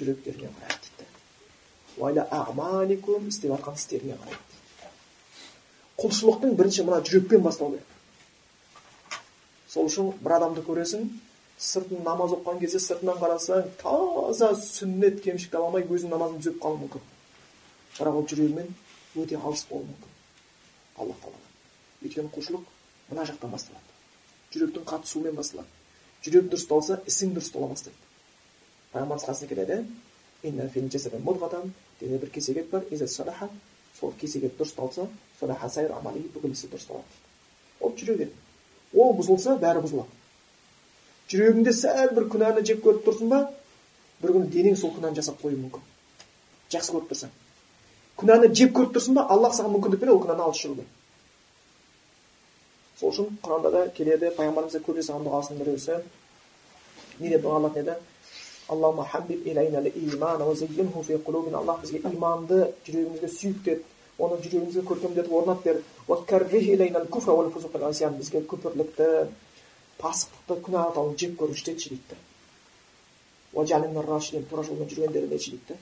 [0.00, 1.04] жүректеріңе қарайды дейді
[3.30, 4.44] істеп жатқан істеріңе қарайды
[6.02, 7.88] құлшылықтың бірінші мына жүрекпен бастау керек
[9.68, 11.06] сол үшін бір адамды көресің
[11.62, 16.80] сыртын намаз оқыған кезде сыртынан қарасаң таза сүннет кемшілік таба алмай өзінің намазын түзеп қалуы
[16.82, 17.02] мүмкін.
[17.98, 18.68] Бірақ ол жүрегімен
[19.22, 20.10] өте алыс болуы мүмкін.
[20.98, 21.40] Алла тағала.
[22.02, 22.64] Өйткені құлшылық
[23.10, 23.88] мына жақтан басталады.
[24.54, 25.70] Жүректің қатысуымен басталады.
[26.26, 27.98] Жүрек дұрысталса ісің дұрыстала бастайды.
[28.92, 29.76] Пайғамбарымыз қасына келеді.
[32.02, 32.82] Дене бір кесек ет бар
[34.00, 35.06] сол кесек ет дұрысталса
[35.38, 37.04] бүкіл ісі дұрысталады
[37.82, 38.32] ол жүрек
[38.94, 40.21] ол бұзылса бәрі бұзылады.
[41.32, 43.44] Жүрегіңде сәл бір күнәні жеп көріп тұрсың ба?
[44.22, 45.82] бір күні денең сол күнәні жасап қоюы мүмкін.
[46.70, 47.30] Жақсы көріп тұрсаң.
[48.20, 49.26] Күнәні жеп көріп тұрсың ба?
[49.34, 50.84] Аллах саған мүмкіндік береді ол күнәні алыс жүруге
[53.02, 55.94] сол үшін құранда да келеді пайғамбарымыз көп жасаған дұғасының біреусі
[57.18, 57.94] не деп дұға қылатын еді
[61.58, 63.82] аллах бізге иманды жүрегімізге сүйікті ет
[64.22, 65.76] оны жүрегімізге көркемдетіп орнатып бер
[68.20, 69.08] бізге күпірлікті
[70.00, 72.16] пасықтықты күнә атауын жек көргіш етші дейді
[74.50, 75.74] тура жолда жүргендерін етші дейді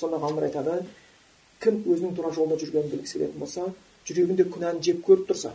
[0.00, 0.72] сонда ғалымдар айтады
[1.60, 3.62] кім өзінің тура жолда жүргенін білгісі келетін болса
[4.08, 5.50] жүрегінде күнәні жеп көріп тұрса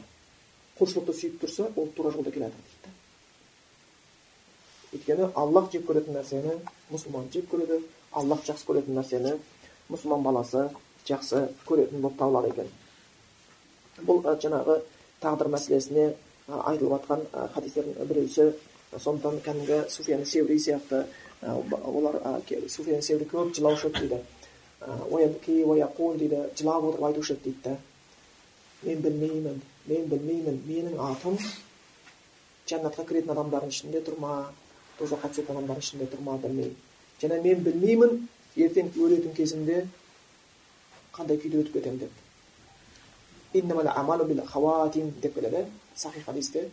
[0.80, 2.94] құлшылықты сүйіп тұрса ол тура жолда келе жатыр дейді
[4.96, 6.54] өйткені аллах жек көретін нәрсені
[6.92, 7.82] мұсылман жек көреді
[8.14, 9.32] аллах жақсы көретін нәрсені
[9.90, 10.70] мұсылман баласы
[11.06, 12.70] жақсы көретін болып табылады екен.
[14.06, 14.80] Бұл жаңағы
[15.22, 16.08] тағдыр мәселесіне
[16.48, 17.26] айтылып жатқан
[17.56, 18.54] хадистердің біреусі
[18.98, 21.06] сондықтан кәдімгі суфиян севри сияқты
[21.42, 22.20] олар
[22.70, 24.20] суфиян севри көп жылаушы еді дейді.
[26.20, 26.44] Дейді.
[26.58, 27.78] Жылап отырып айтушы еді дейді
[28.84, 31.38] мен білмеймін мен білмеймін менің атым
[32.70, 34.34] жәннатқа кіретін адамдардың ішінде тұр ма
[35.00, 36.76] тозаққа түсетін адамдардың ішінде тұр ма білмеймін
[37.22, 39.86] және мен білмеймін ертең өлетін кезімде
[41.16, 42.12] қандай күйде өтіп кетемін деп.
[45.22, 45.66] Деп келеді.
[45.96, 46.70] Сахи хадисте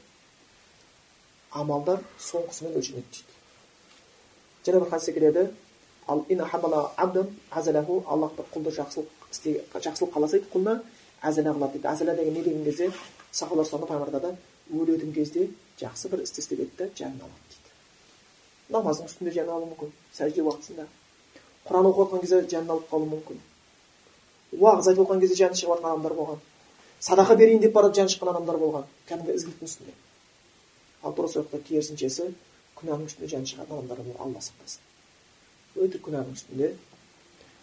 [1.50, 3.32] амалдар соңғысымен өлшенеді дейді
[4.66, 5.48] және бір хадисте келеді
[6.08, 6.24] ал
[8.36, 9.08] бір құлды жақсылық
[9.86, 10.74] жақсылық қаласа дейді құлына
[11.22, 12.90] әзәлә қылады дейді әзәлә деген не деген кезде
[13.30, 14.36] сахабалар пайғамбар айтады
[14.72, 15.48] өлетін кезде
[15.80, 17.70] жақсы бір істі істеп еді да жанын алады дейді
[18.74, 20.86] намаздың үстінде жанын алуы мүмкін сәжде уақытысында
[21.68, 23.42] құран оқып жатқан кезде жанын алып қалуы мүмкін
[24.58, 26.40] уағыз айтып отырған кезде жаны шығып жатқан адамдар болған
[27.02, 28.86] садақа берейін деп барып жаны шыққан адамдар болған.
[29.08, 29.92] Кәдімгі ізгіліктің үстінде.
[31.02, 32.30] Ал дұрыс уақытта керісіншесі
[32.78, 34.90] күнәнің үстінде жаны шығатын адамдар бар алла сақтасын
[35.76, 36.72] өтірік күнәнің үстінде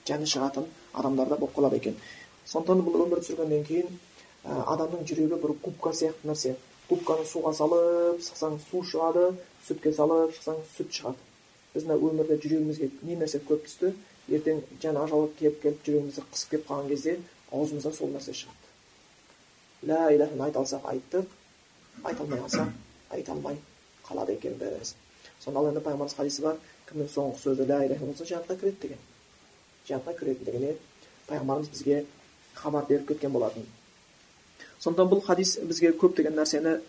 [0.07, 1.95] жаны шығатын адамдар да болып қалады екен.
[2.49, 3.99] Сондықтан бұл өмірді сүргеннен кейін
[4.43, 6.55] адамның жүрегі бір губка сияқты нәрсе.
[6.89, 9.27] Губканы суға салып шықсаң су шығады
[9.67, 11.21] сүтке салып шықсаң сүт шығады.
[11.75, 13.93] Біз мына өмірде жүрегімізге не нәрсе көп түсті
[14.29, 17.19] ертең жаңа ажал келіп келіп жүрегімізді қысып келіп қалған кезде
[17.51, 18.58] аузымыздан сол нәрсе шығады.
[19.83, 21.25] Лә иляханы айта алсақ айттық
[22.03, 22.69] айта алмай қалсақ
[23.09, 23.57] айта алмай
[24.07, 24.95] қалады екенбіз
[25.39, 26.57] сонда ал енді пайғамбарымыз хадисі бар
[26.89, 29.03] кімнің соңғы сөзі лә иляха болса жәннатқа кіреді деген
[29.87, 30.73] жәннатқа кіретіндігіне
[31.29, 32.05] пайғамбарымыз бізге
[32.55, 33.67] хабар беріп кеткен болатын
[34.79, 36.79] сондықтан бұл хадис бізге көптеген нәрсені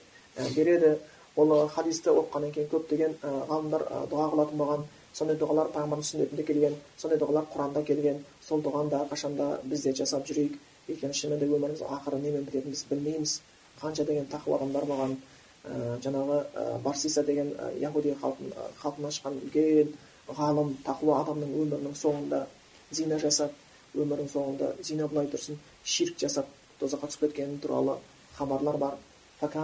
[0.56, 0.96] береді
[1.36, 7.18] ол хадисті оқығаннан кейін көптеген ғалымдар дұға қылатын болған сондай дұғалар пайғамбардың сүннетінде келген сондай
[7.18, 10.58] дұғалар құранда келген сол дұғаны да әрқашанда біз де жасап жүрейік
[10.94, 13.32] өйткені шынымен де өміріміз ақыры немен бітетінін біз білмейміз.
[13.80, 15.16] Қанша деген тақуа адамдар болған
[15.64, 19.94] ә, жаңағы ә, барсиса деген ә, яхуди халқын халқын ашқан үлкен
[20.28, 22.46] ғалым тақуа адамның өмірінің соңында
[22.90, 23.52] зина жасап
[23.94, 26.46] өмірінің соңында зина былай тұрсын ширк жасап
[26.80, 27.98] тозаққа түсіп кеткені туралы
[28.36, 28.94] хабарлар бар.
[29.40, 29.54] Деп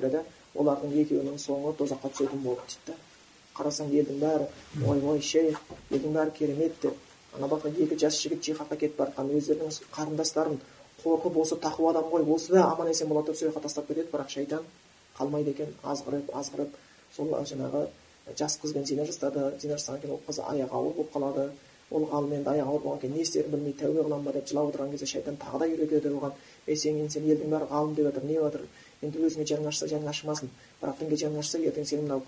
[0.00, 0.22] келеді
[0.54, 2.94] олардың екеуінің соңы тозаққа түсетін болды дейді да
[3.58, 4.46] қарасаң елдің бәрі
[4.86, 5.58] ойбой шейх
[5.90, 6.94] елдің бәрі керемет деп.
[7.36, 10.60] Ана жақта екі жас жігіт жихадқа кетіп бара жатқан өздерінің қарындастарын
[11.04, 14.10] қорқып осы тақуа адам ғой осы да аман есен бола тұрып сол жаққа тастап кетеді
[14.12, 14.64] бірақ шайтан
[15.18, 16.74] қалмайды екен азғырып азғырып.
[17.14, 17.86] Сол жаңағы
[18.38, 21.48] жас қызбен зина жасады зина жасағаннан кейін ол қыз аяғы ауыр болып қалады.
[21.90, 24.70] Ол ғалым енді аяғы ауыр болғаннан кейін не істерін білмей тәубе қыламын ба деп жылап
[24.72, 26.34] отырған кезде шайтан тағы да үйретеді оған.
[26.66, 28.66] Ей сен енді сен елдің бәрі ғалым деп жатыр не жатыр?
[29.02, 30.50] Енді өзіңе жаның ашса жаның ашымасын.
[30.82, 32.22] Бірақ дінге жаның ашса ертең сен мынау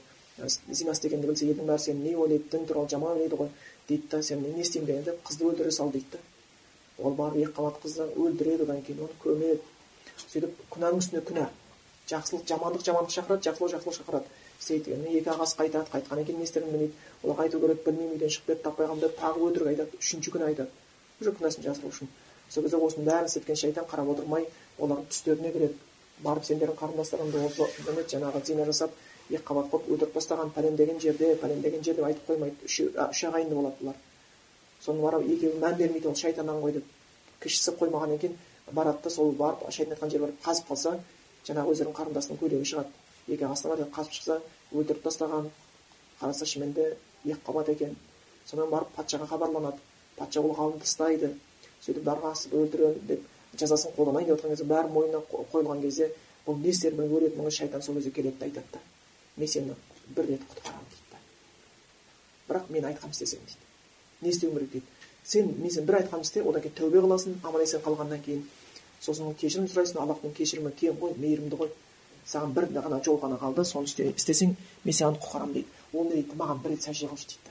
[0.47, 3.49] істегенді білсе елдің бәрі сені не ойлайды дін туралы жаман ойлайды ғой
[3.89, 6.19] дейді да сен не істеймін дегенде қызды өлтіре сал дейді да.
[6.99, 9.61] Ол барып екі қабат қызды өлтіреді одан кейін оны көмеді.
[10.21, 11.47] Сөйтіп күнәнің үстіне күнә.
[12.11, 14.27] Жақсылық жамандық жамандық шақырады жақсылық жақсылық шақырады.
[14.61, 16.95] Істейді екі ағасы қайтады қайтқаннан кейін не істерін білмейді.
[17.23, 19.97] Олар қайту керек білмеймін үйден шығып кетті таппай қалдым деп тағы өтірік айтады.
[19.97, 20.69] Үшінші күні айтады.
[21.21, 22.11] Уже күнәсін жасыру үшін.
[22.51, 25.79] Сол кезде осының бәрін істеткен шайтан қарап отырмай олардың түстеріне кіреді.
[26.21, 27.69] Барып сендердің қарындастарыңды осы
[28.11, 28.93] жаңағы зина жасап
[29.31, 33.99] екі қабат қылып өлтіріп тастаған пәлендеген жерде пәлендеген жерде айтып қоймайды үш ағайынды болады бұлар
[34.85, 36.85] соны барып екеуі мән бермейді ол шайтаннан ғой деп
[37.43, 38.37] кішісі қоймағаннан кейін
[38.73, 40.99] барады да сол барып шайтан айтқан жерге барып қазып қалса
[41.47, 42.91] жаңағы өздерінің қарындасының көйлегі шығады.
[43.29, 44.41] Екі ағасына бар қазып шықса
[44.73, 45.51] өлтіріп тастаған
[46.21, 47.97] қараса шынымен де екі қабат екен.
[48.47, 49.81] Сонымен барып патшаға хабарланады.
[50.17, 51.35] Патша ол ғалымды ұстайды
[51.81, 53.27] сөйтіп дарға асып өлтіремін деп
[53.57, 55.23] жазасын қолданайын деп отырған кезде бәрі мойнына
[55.53, 56.11] қойылған кезде
[56.47, 58.67] бұл не істер өлетініңіз шайтан сол кезде келеді да айтады.
[58.73, 59.00] да
[59.41, 59.77] мен сені
[60.17, 61.21] бір рет құтқарамын дейді
[62.49, 63.69] бірақ мен айтқанымды істесең дейді.
[64.21, 64.87] Не істеуім керек дейді.
[65.25, 68.43] Сен мен сен бір айтқанымды істе одан кейін тәубе қыласың аман есен қалғаннан кейін.
[69.01, 71.71] Сосын кешірім сұрайсың аллахтың кешірімі кең ғой мейірімді ғой.
[72.27, 75.79] Саған бір ғана жол ғана қалды соны істесең мен саған құтқарамын дейді.
[75.95, 76.37] Ол не дейді?
[76.37, 77.51] Маған бір рет сәжде қылшы дейді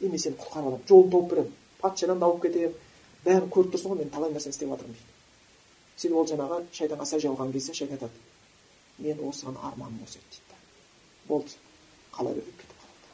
[0.00, 2.74] и мен сені құтқарып аламын жолын тауып беремін патшадан да ауып кетемін
[3.24, 5.12] бәрін көріп тұрсың ғой мен талай нәрсені істеп жатырмын дейді.
[5.96, 8.12] Сөйтіп ол жаңағы шайтанға сәжде қылған кезде шайтан айтады
[8.98, 10.45] мен осыған арманым осы еді дейді.
[11.28, 11.50] Болды
[12.16, 13.06] қала бер деп кетіп қалады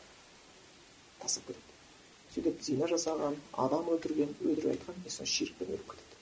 [1.22, 1.72] тастап кетеді
[2.34, 6.12] сөйтіп зина жасаған адам өлтірген өтірік айтқан и соны ширкпен өліп кетеді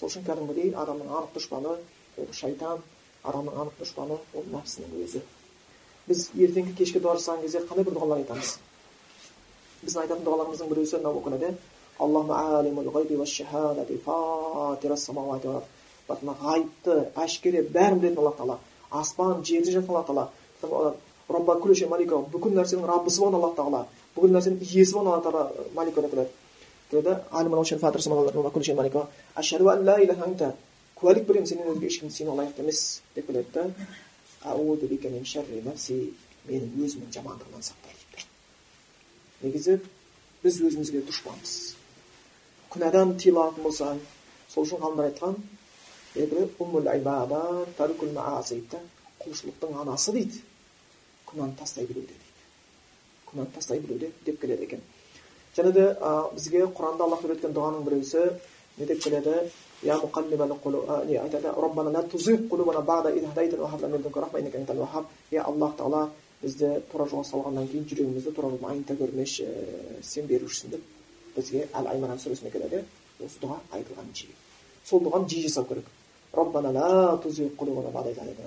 [0.00, 1.76] сол үшін кәдімгідей адамның анық дұшпаны
[2.18, 2.82] ол шайтан
[3.24, 5.20] адамның анық дұшпаны ол нәпсінің өзі.
[6.08, 8.50] Біз ертеңгі кешке дұға жасаған кезде қандай бір дұғалар айтамыз?
[9.84, 11.14] Біздің айтатын дұғаларымыздың біреусі мынау
[16.04, 18.58] оқиды ғайыпты әшкере бәрін білетін алла тағала.
[18.90, 20.24] Аспан жерде жатқан алла тағала.
[22.32, 23.82] Бүкіл нәрсенің раббысы болған алла тағала
[24.16, 25.44] бүкіл нәрсенің иесі болған алла тағала
[25.74, 25.94] малик
[26.90, 27.12] деді
[31.00, 32.78] куәлік беремін сенен өзге ешкім сенуге лайықты емес
[33.16, 33.62] деп келеді да
[36.48, 38.02] менің өзімнің жамандығымнан сақта дейді
[39.42, 39.74] негізі
[40.44, 41.52] біз өзімізге дұшпанбыз.
[42.72, 44.00] Күнәдан тыйылатын болсаң
[44.52, 45.34] сол үшін ғалымдар айтқан
[49.24, 50.42] құлшылықтың анасы дейді
[51.33, 54.85] күнәні тастай білуде дейді күнәні тастай білуде деп келеді екен
[55.57, 55.87] және де
[56.35, 58.29] бізге құранда аллах үйреткен дұғаның біреусі
[58.77, 59.49] не деп келеді
[59.83, 60.83] يا مقلب القلوب
[61.65, 65.05] ربنا لا تزغ قلوبنا بعد إذ هديتنا وهب لنا من لدنك رحمة إنك أنت الوهاب
[65.31, 66.01] يا الله تعالى
[66.39, 69.47] бізді тура жолға салғаннан кейін жүрегімізді тура жолдан айныта көрмеші
[70.07, 70.85] сен берушісің деп
[71.35, 72.79] бізге әл аймаран сүресінде келеді
[73.19, 74.37] осы дұға айтылған жиі
[74.87, 75.89] сол дұғаны жиі жасау керек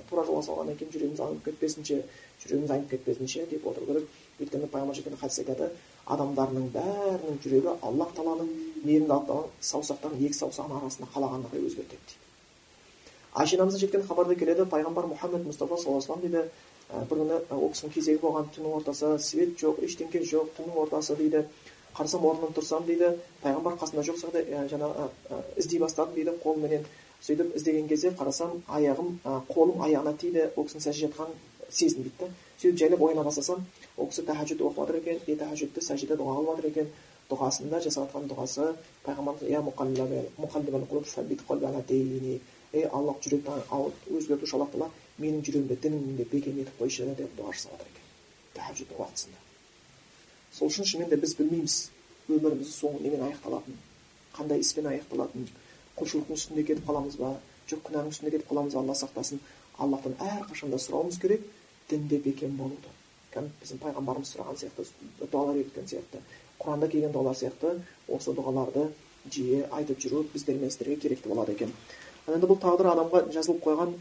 [0.09, 1.99] тура жолға салғаннан кейін жүрегіміз айнып кетпесінші
[2.43, 4.05] жүрегіміз айнып кетпесінші деп отыру керек
[4.41, 5.71] өйткені пайғамбар жеткен хадис айтады
[6.07, 8.49] адамдардың бәрінің жүрегі аллах тағаланың
[8.85, 12.25] мейірімді саусақтардың екі саусағының арасында қалағандығын өзгертеді дейді
[13.33, 16.49] айша анамыздан жеткен хабарда келеді пайғамбар мұхаммед мұстафа саллаллаху алейhi дейді
[17.09, 21.43] бір күні ол кісінің кезегі болған түннің ортасы свет жоқ ештеңке жоқ түннің ортасы дейді
[21.97, 23.11] қарасам орнымнан тұрсам дейді
[23.43, 24.21] пайғамбар қасымда жоқ
[24.71, 25.09] жаңағы
[25.57, 26.87] іздей бастадым дейді қолыменен
[27.25, 31.35] сөйтіп іздеген кезде қарасам аяғым қолым аяғына тиді ол кісінің сәжде жатқанын
[31.69, 32.27] сездім дейді да
[32.61, 33.65] сөйтіп жайлап ояна бастасам
[33.97, 35.17] ол кісі тәхажүд оқып жатыр екен.
[35.27, 36.87] И тәхажүдті сәжде дұға қылып жатыр екен.
[37.27, 38.65] Дұғасында жасап жатқан дұғасы
[39.03, 39.51] пайғамбарымыз
[42.73, 43.51] ей аллах жүректі
[44.11, 44.89] өзгертуші аллах тағала
[45.21, 48.05] менің жүрегімді дініңде бекем етіп қойшы деп дұға жасап жатыр екен
[48.57, 49.39] тәхажүд уақытысында.
[50.51, 51.77] Сол үшін шынымен де біз білмейміз
[52.27, 53.79] өміріміздің соңы немен аяқталатынын
[54.35, 55.47] қандай іспен аяқталатынын
[55.97, 57.33] құлшылықтың үстінде кетіп қаламыз ба
[57.69, 59.41] жоқ күнәнің үстінде кетіп қаламыз ба алла сақтасын
[59.77, 61.45] аллахтан әрқашанда сұрауымыз керек
[61.89, 62.91] дінде бекем болуды
[63.33, 64.85] кәдімгі біздің пайғамбарымыз сұраған сияқты
[65.21, 66.21] дұғалар үйреткен сияқты
[66.61, 67.73] құранда келген дұғалар сияқты
[68.07, 68.87] осы дұғаларды
[69.33, 71.73] жиі айтып жүру біздер мен сіздерге керекті болады екен
[72.27, 73.93] енді бұл тағдыр адамға жазылып қойған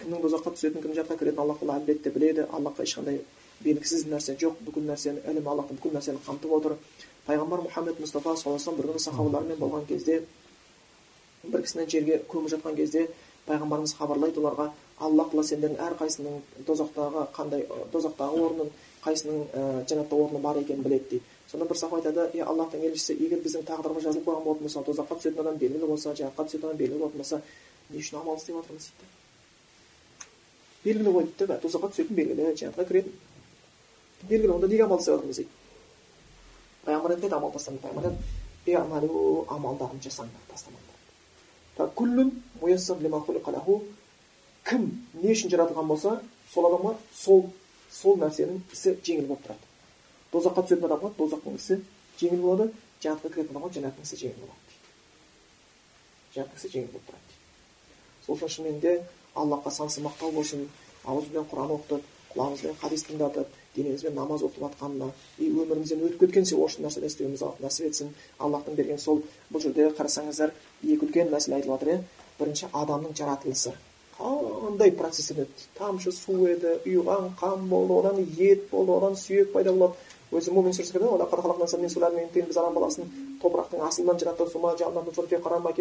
[0.00, 3.20] кімнің тозаққа түсетінін кімнің жаққа кіретінін алла тағала әлбетте біледі аллахқа ешқандай
[3.64, 6.76] белгісіз нәрсе жоқ бүкіл нәрсені ілім аллах бүкіл нәрсені қамтып отыр
[7.26, 10.22] пайғамбар мұхаммед мұстафа саллаллаху алейhi бір күні сахабалармен болған кезде
[11.42, 13.08] бір кісіні жерге көміп жатқан кезде
[13.46, 14.70] пайғамбарымыз хабарлайды оларға
[15.00, 18.72] алла тағала сендердің әрқайсының тозақтағы қандай тозақтағы орнын
[19.04, 21.24] қайсының ә, жәннатта орны бар екенін біледі дейді.
[21.50, 25.16] Сонда бір сахаба айтады е аллахтың елшісі егер біздің тағдырымыз жазылып қойған болатын болса тозаққа
[25.16, 27.40] түсетін адам белгілі болса жәннатқа түсетін адам белгілі болатын болса
[27.88, 29.08] не үшін амал істеп жатырмыз дейді.
[30.84, 33.16] Белгілі ғой дейді да тозаққа түсетін белгілі жәннатқа кіретін.
[34.28, 35.50] Белгілі онда неге амал істеп жатырмыз дейді.
[36.84, 38.12] Пайғамбар айтады амал тастаңдар пайғамбар
[39.00, 40.89] айтады амалдарын жасаңдар тастамаңдар
[44.68, 44.86] кім
[45.22, 46.20] не үшін жаратылған болса
[46.52, 47.46] сол адамға сол
[47.90, 49.66] сол нәрсенің ісі жеңіл болып тұрады
[50.34, 51.80] тозаққа түсетін адамға тозақтың ісі
[52.20, 52.68] жеңіл болады
[53.02, 58.36] жәннатқа кіретін адамға жәннаттың ісі жеңіл болады дейді жәннаттың ісі жеңіл болып тұрады дейді сол
[58.36, 58.94] үшін шынымен де
[59.34, 60.68] аллахқа сансыз мақтау болсын
[61.04, 66.82] ауызбен құран оқытып құлағымызбен хадис тыңдатып денемізбен намаз оқып жатқанына и өмірімізден өтіп кеткен осы
[66.82, 70.52] нәрсені істеуімізді нәсіп етсін аллахтың берген сол бұл жерде қарасаңыздар
[70.82, 72.02] екі үлкен мәселе айтылып жатыр иә.
[72.40, 73.72] Бірінші адамның жаратылысы.
[74.20, 79.72] Қандай процесстен өтті тамшы су еді ұйыған қан болды одан ет болды одан сүйек пайда
[79.72, 79.94] болады.
[80.30, 81.00] Өзі мумин сүресінде
[82.46, 83.08] біз адам баласын
[83.42, 84.52] топырақтың астынан жараттық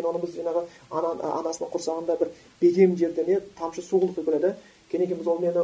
[0.09, 2.31] оны біз жаңағы анасының құрсағында бір
[2.61, 4.55] бекем жерде не тамшы су деп ойлайды.
[4.89, 5.61] Кейін екеуміз ол мені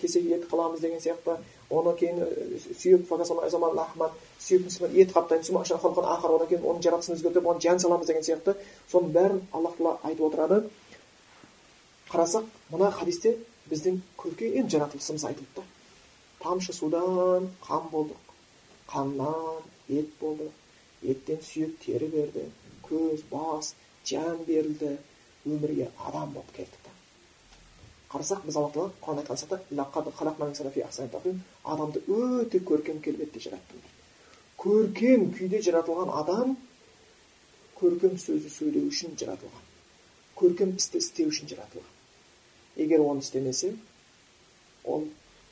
[0.00, 1.36] кесек ет қыламыз деген сияқты
[1.70, 2.16] оны кейін
[2.76, 8.54] сүйек сүйектің ет қаптаймыз одан кейін оның жартысын өзгертіп оған жан саламыз деген сияқты
[8.92, 10.68] соның бәрін аллах тағала айтып отырады
[12.10, 13.38] қарасақ мына хадисте
[13.70, 15.64] біздің көркем жаратылысымыз айтылды
[16.42, 18.34] тамшы судан қан болдық
[18.92, 20.50] қаннан ет болды
[21.02, 22.44] еттен сүйек тері берді
[22.88, 24.98] көз бас жан берілді
[25.46, 26.83] өмірге адам болып келдік
[28.14, 29.22] қарасақ біз алла тағала құранда
[31.04, 33.82] айтқан адамды өте көркем келбетте жараттым
[34.64, 36.54] көркем күйде жаратылған адам
[37.76, 39.64] көркем сөзді сөйлеу үшін жаратылған.
[40.38, 41.90] Көркем істі істеу үшін жаратылған.
[42.80, 43.74] Егер оны істемесе
[44.84, 45.04] ол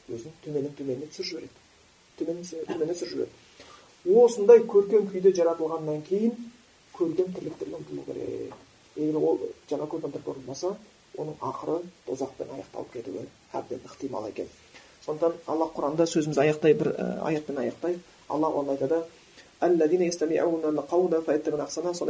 [0.08, 1.52] өзін төменнен төменіне түсіріп жібереді.
[2.18, 3.30] Төменнен түсіріп жібереді.
[4.22, 6.32] Осындай көркем күйде жаратылғаннан кейін
[6.96, 8.56] көркем тірліктерге ұмтылу керек.
[8.96, 10.74] Егер ол жаңа көркем тірлікке ұмтылмаса
[11.18, 14.46] оның ақыры тозақпен аяқталып кетуі әбден ықтимал екен.
[15.04, 17.98] Сондықтан алла құранда сөзімізді аяқтай бір аятпен аяқтайық
[18.28, 19.02] алла оны айтады
[19.62, 19.88] сондай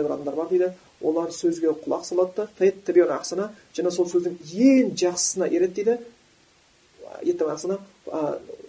[0.04, 0.72] бір адамдар бар дейді.
[1.02, 2.48] Олар сөзге құлақ салады да
[3.74, 5.98] және сол сөздің ең жақсысына ереді дейді.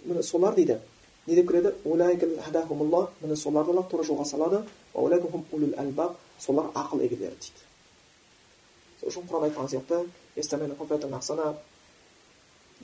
[0.04, 0.78] Міне солар дейді.
[1.26, 1.72] Не деп кіреді
[3.22, 4.62] міне соларды алла тура жолға салады.
[6.38, 7.60] Солар ақыл егелері дейді.
[9.00, 10.04] Сол үшін құран айтқан сияқты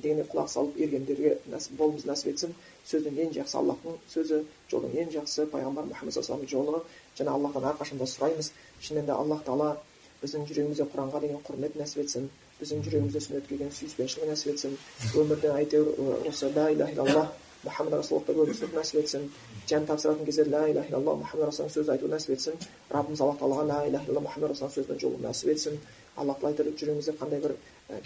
[0.02, 1.38] дегенге құлақ салып ергендерге
[1.78, 2.54] болуымыз нәсіп етсін.
[2.88, 4.38] Сөздің ең жақсы аллахтың сөзі
[4.70, 6.82] жолдың ең жақсысы пайғамбар мұхаммад саллаллаху жолы
[7.18, 8.52] және аллахтан әрқашанда сұраймыз.
[8.80, 9.76] Шынымен де аллах тағала
[10.22, 12.30] біздің жүрегімізде құранға деген құрмет нәсіп етсін.
[12.60, 14.76] Біздің жүрегімізде сүннетке деген сүйіспеншілік нәсіп етсін.
[15.16, 17.32] Өмірде әйтеуір осы ла иляха илаллах
[17.64, 19.30] мұхаммад расулаллахты өмір сүруді нәсіп етсін.
[19.68, 22.60] Жан тапсыратын кезде ла иляха илаллах мұхаммад расулаллахтың сөзін айтуды нәсіп етсін.
[22.90, 25.80] Раббымыз алла тағалаға ла иляха илаллах мұхаммад расулаллахтың сөзбен жолу нәсіп етсін.
[26.16, 27.52] Алла тағала айтады жүрегімізде қандай бір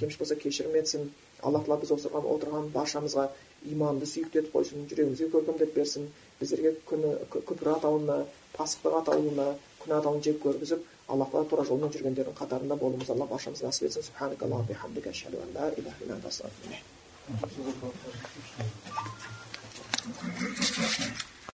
[0.00, 1.10] кемшілік болса кешірім етсін
[1.42, 3.24] алла тағала біз отырған отырған баршамызға
[3.72, 6.08] иманды сүйікті етіп қойсын жүрегімізге көркемдеп берсін.
[6.40, 8.16] Біздерге күні күпір атауына
[8.56, 9.46] пасықтық атаулына
[9.82, 14.02] күнә атауын жек көргізіп аллахқа тура жолмен жүргендердің қатарында болуымызды алла баршамызға нәсіп етсін.